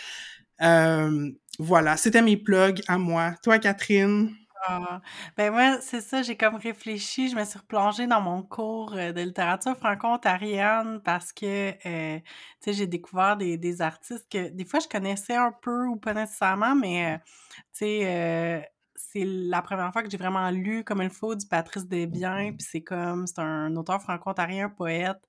[0.62, 3.34] Euh, voilà, c'était mes plugs à moi.
[3.44, 4.32] Toi, Catherine?
[4.66, 5.02] Ah,
[5.36, 9.12] ben moi, c'est ça, j'ai comme réfléchi, je me suis replongée dans mon cours euh,
[9.12, 12.24] de littérature franco-ontarienne parce que, euh, tu
[12.62, 16.14] sais, j'ai découvert des, des artistes que des fois je connaissais un peu ou pas
[16.14, 17.18] nécessairement, mais, euh,
[17.74, 21.88] tu sais, c'est la première fois que j'ai vraiment lu comme il faut du Patrice
[21.88, 25.20] Desbiens, puis c'est comme, c'est un auteur franco-ontarien, poète,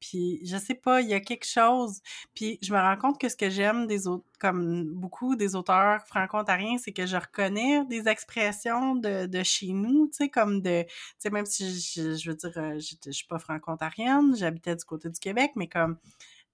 [0.00, 2.00] puis je sais pas, il y a quelque chose.
[2.34, 6.06] Puis je me rends compte que ce que j'aime des autres, comme beaucoup des auteurs
[6.06, 10.82] franco-ontariens, c'est que je reconnais des expressions de, de chez nous, tu sais, comme de,
[10.82, 10.88] tu
[11.18, 15.08] sais, même si je, veux dire, euh, je, je suis pas franco-ontarienne, j'habitais du côté
[15.10, 15.98] du Québec, mais comme,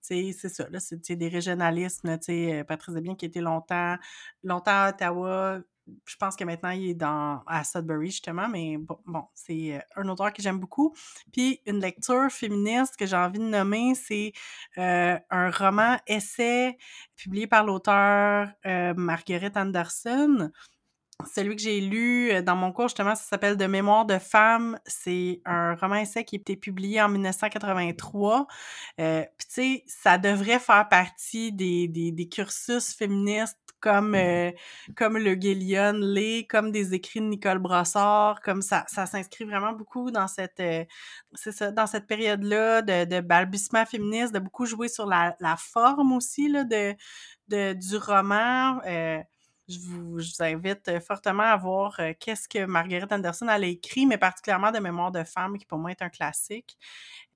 [0.05, 3.97] c'est ça, là, c'est des régionalismes, tu sais, euh, Patrice Debien qui était longtemps,
[4.43, 5.61] longtemps à Ottawa,
[6.07, 9.78] je pense que maintenant il est dans à Sudbury justement, mais bon, bon c'est euh,
[9.97, 10.95] un auteur que j'aime beaucoup.
[11.32, 14.32] Puis une lecture féministe que j'ai envie de nommer, c'est
[14.78, 16.76] euh, un roman essai
[17.16, 20.51] publié par l'auteur euh, Marguerite Anderson.
[21.33, 24.79] Celui que j'ai lu dans mon cours, justement, ça s'appelle De mémoire de femme.
[24.85, 28.47] C'est un roman essai qui a été publié en 1983.
[28.97, 34.51] Puis, tu sais, ça devrait faire partie des, des, des cursus féministes comme euh,
[34.97, 39.73] comme le Guillion Lé, comme des écrits de Nicole Brossard, comme ça, ça s'inscrit vraiment
[39.73, 40.85] beaucoup dans cette, euh,
[41.35, 45.57] c'est ça, dans cette période-là de, de balbutiement féministe, de beaucoup jouer sur la, la
[45.57, 46.95] forme aussi là, de,
[47.49, 48.81] de du roman.
[48.87, 49.19] Euh,
[49.69, 54.19] je vous, je vous, invite fortement à voir qu'est-ce que Margaret Anderson a écrit, mais
[54.19, 56.77] particulièrement de Mémoire de femme, qui pour moi est un classique.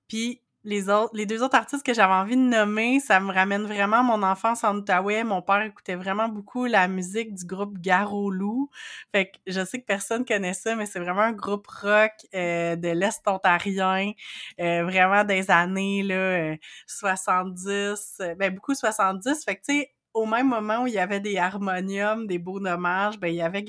[0.07, 3.63] Puis les autres, les deux autres artistes que j'avais envie de nommer, ça me ramène
[3.63, 5.23] vraiment à mon enfance en Outaouais.
[5.23, 8.69] Mon père écoutait vraiment beaucoup la musique du groupe Garolou.
[9.13, 12.75] Fait que je sais que personne connaît ça, mais c'est vraiment un groupe rock euh,
[12.75, 14.11] de l'Est ontarien,
[14.59, 16.55] euh, vraiment des années là,
[16.87, 19.45] 70, euh, ben beaucoup 70.
[19.45, 22.59] Fait que tu sais, au même moment où il y avait des harmoniums, des beaux
[22.59, 23.65] nommages, ben il y avait.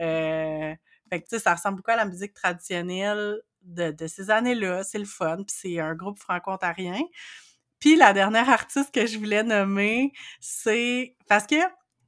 [0.00, 0.74] Euh,
[1.10, 4.84] fait que tu sais, ça ressemble beaucoup à la musique traditionnelle de, ces années-là.
[4.84, 7.00] C'est le fun, puis c'est un groupe franco-ontarien.
[7.78, 11.56] Puis la dernière artiste que je voulais nommer, c'est parce que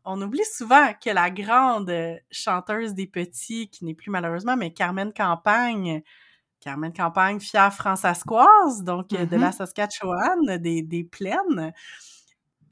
[0.04, 1.92] on oublie souvent que la grande
[2.30, 6.02] chanteuse des petits, qui n'est plus malheureusement, mais Carmen Campagne,
[6.60, 9.52] Carmen Campagne, fière françaiscoise, donc de la mm-hmm.
[9.52, 11.72] Saskatchewan, des, des plaines.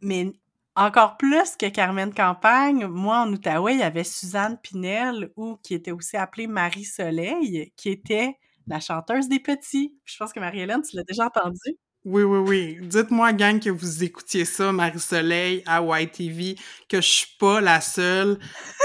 [0.03, 0.33] Mais
[0.77, 5.75] encore plus que Carmen Campagne, moi en Outaouais, il y avait Suzanne Pinel, ou qui
[5.75, 8.37] était aussi appelée Marie Soleil, qui était
[8.67, 9.95] la chanteuse des petits.
[10.05, 11.79] Je pense que Marie-Hélène, tu l'as déjà entendu.
[12.05, 12.79] Oui, oui, oui.
[12.83, 16.55] Dites-moi, gang, que vous écoutiez ça, Marie-Soleil, à YTV,
[16.87, 18.39] que je suis pas la seule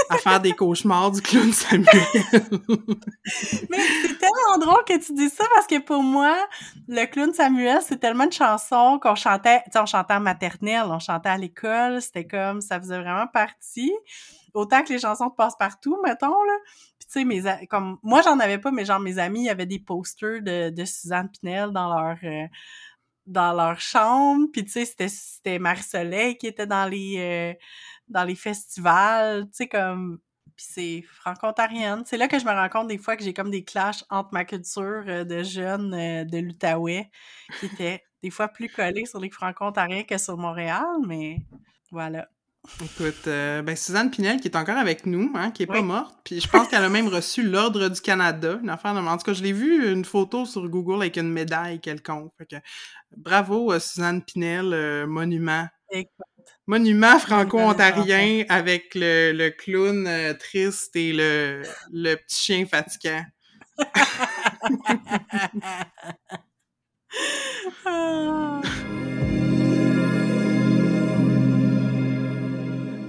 [0.08, 1.86] à faire des cauchemars du clown Samuel.
[3.68, 6.34] Mais c'est tellement drôle que tu dis ça parce que pour moi,
[6.88, 10.86] le clown Samuel, c'est tellement une chanson qu'on chantait, tu sais, on chantait en maternelle,
[10.86, 13.92] on chantait à l'école, c'était comme, ça faisait vraiment partie.
[14.54, 16.56] Autant que les chansons de passe-partout, mettons, là
[17.12, 19.66] tu sais, mes comme moi j'en avais pas, mais genre mes amis, il y avait
[19.66, 22.46] des posters de, de Suzanne Pinel dans leur euh,
[23.30, 27.54] dans leur chambre, puis tu sais, c'était c'était Marie-Soleil qui était dans les euh,
[28.08, 30.18] dans les festivals, tu sais comme
[30.56, 32.02] puis c'est franco-ontarienne.
[32.04, 34.30] C'est là que je me rends compte des fois que j'ai comme des clashs entre
[34.32, 35.90] ma culture euh, de jeune
[36.26, 37.10] de l'Outaouais,
[37.60, 41.38] qui était des fois plus collée sur les franco-ontariens que sur Montréal, mais
[41.90, 42.28] voilà.
[42.84, 46.14] Écoute, euh, ben Suzanne Pinel qui est encore avec nous, hein, qui est pas morte,
[46.24, 49.00] puis je pense qu'elle a même reçu l'ordre du Canada, une affaire de...
[49.00, 52.32] En tout cas, je l'ai vu une photo sur Google avec une médaille quelconque.
[52.36, 52.56] Fait que,
[53.16, 55.66] bravo euh, Suzanne Pinel, euh, monument.
[56.66, 60.08] Monument franco-ontarien avec le, le clown
[60.38, 63.24] triste et le, le petit chien fatigant.
[67.86, 68.60] ah.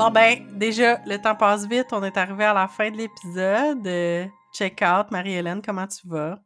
[0.02, 1.90] Bon ben, déjà, le temps passe vite.
[1.92, 3.86] On est arrivé à la fin de l'épisode.
[3.86, 6.40] Euh, check out, Marie-Hélène, comment tu vas?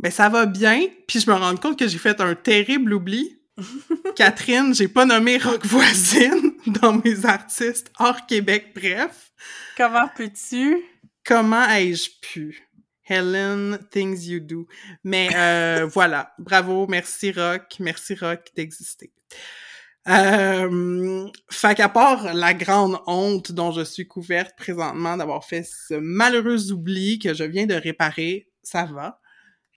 [0.00, 3.40] Ben ça va bien, puis je me rends compte que j'ai fait un terrible oubli.
[4.16, 9.30] Catherine, j'ai pas nommé Rock Voisine dans mes artistes hors Québec, bref.
[9.76, 10.82] Comment peux-tu?
[11.24, 12.68] Comment ai-je pu?
[13.04, 14.66] Helen, things you do.
[15.04, 19.12] Mais euh, voilà, bravo, merci Rock, merci Rock d'exister.
[20.08, 25.94] Euh, fait qu'à part la grande honte dont je suis couverte présentement d'avoir fait ce
[25.94, 29.20] malheureux oubli que je viens de réparer, ça va.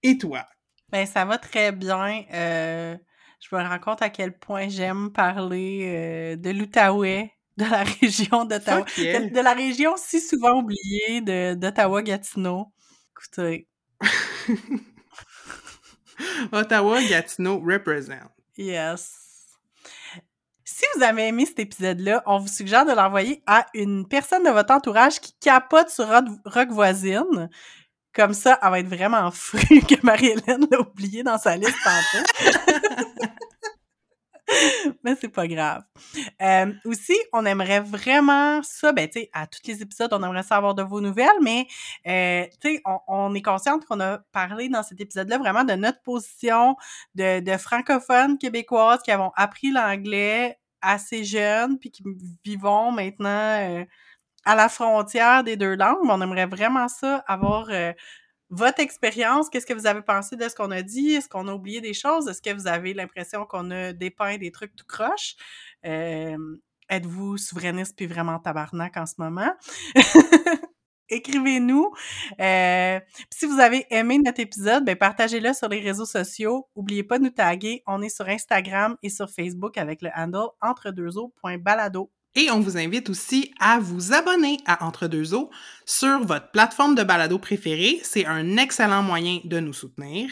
[0.04, 0.46] Et toi?
[0.92, 2.26] Ben, ça va très bien.
[2.32, 2.96] Euh,
[3.40, 8.46] je me rends compte à quel point j'aime parler euh, de l'Outaouais, de la région
[8.46, 11.22] d'Ottawa, de, de, la région si souvent oubliée
[11.56, 12.72] d'Ottawa-Gatineau.
[13.12, 13.68] Écoutez.
[16.52, 18.30] Ottawa-Gatineau represent.
[18.58, 19.29] Yes.
[20.80, 24.50] Si vous avez aimé cet épisode-là, on vous suggère de l'envoyer à une personne de
[24.50, 27.50] votre entourage qui capote sur Rock Voisine.
[28.14, 31.76] Comme ça, elle va être vraiment frue que Marie-Hélène l'a oublié dans sa liste.
[35.04, 35.84] Mais c'est pas grave.
[36.42, 40.44] Euh, aussi, on aimerait vraiment ça, ben tu sais, à tous les épisodes, on aimerait
[40.44, 41.68] savoir de vos nouvelles, mais
[42.08, 45.74] euh, tu sais, on, on, est consciente qu'on a parlé dans cet épisode-là vraiment de
[45.74, 46.76] notre position
[47.14, 52.04] de, de francophones québécoises qui avons appris l'anglais assez jeunes puis qui
[52.44, 53.86] vivons maintenant euh,
[54.46, 55.98] à la frontière des deux langues.
[56.04, 57.94] On aimerait vraiment ça, avoir euh,
[58.50, 59.50] votre expérience.
[59.50, 61.14] Qu'est-ce que vous avez pensé de ce qu'on a dit?
[61.14, 62.28] Est-ce qu'on a oublié des choses?
[62.28, 65.36] Est-ce que vous avez l'impression qu'on a dépeint des trucs tout croche?
[65.86, 66.38] Euh,
[66.90, 69.54] êtes-vous souverainiste puis vraiment tabarnak en ce moment?
[71.10, 71.92] écrivez-nous.
[72.40, 73.00] Euh,
[73.30, 76.68] si vous avez aimé notre épisode, ben partagez-le sur les réseaux sociaux.
[76.76, 77.84] N'oubliez pas de nous taguer.
[77.88, 80.92] On est sur Instagram et sur Facebook avec le handle entre
[82.36, 85.50] Et on vous invite aussi à vous abonner à Entre deux eaux
[85.86, 88.00] sur votre plateforme de balado préférée.
[88.04, 90.30] C'est un excellent moyen de nous soutenir.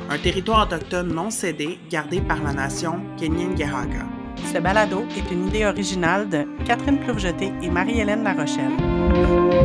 [0.09, 4.05] un territoire autochtone non cédé gardé par la nation Kenyan-Geraga.
[4.53, 9.64] Ce balado est une idée originale de Catherine Ploufjeté et Marie-Hélène Larochelle.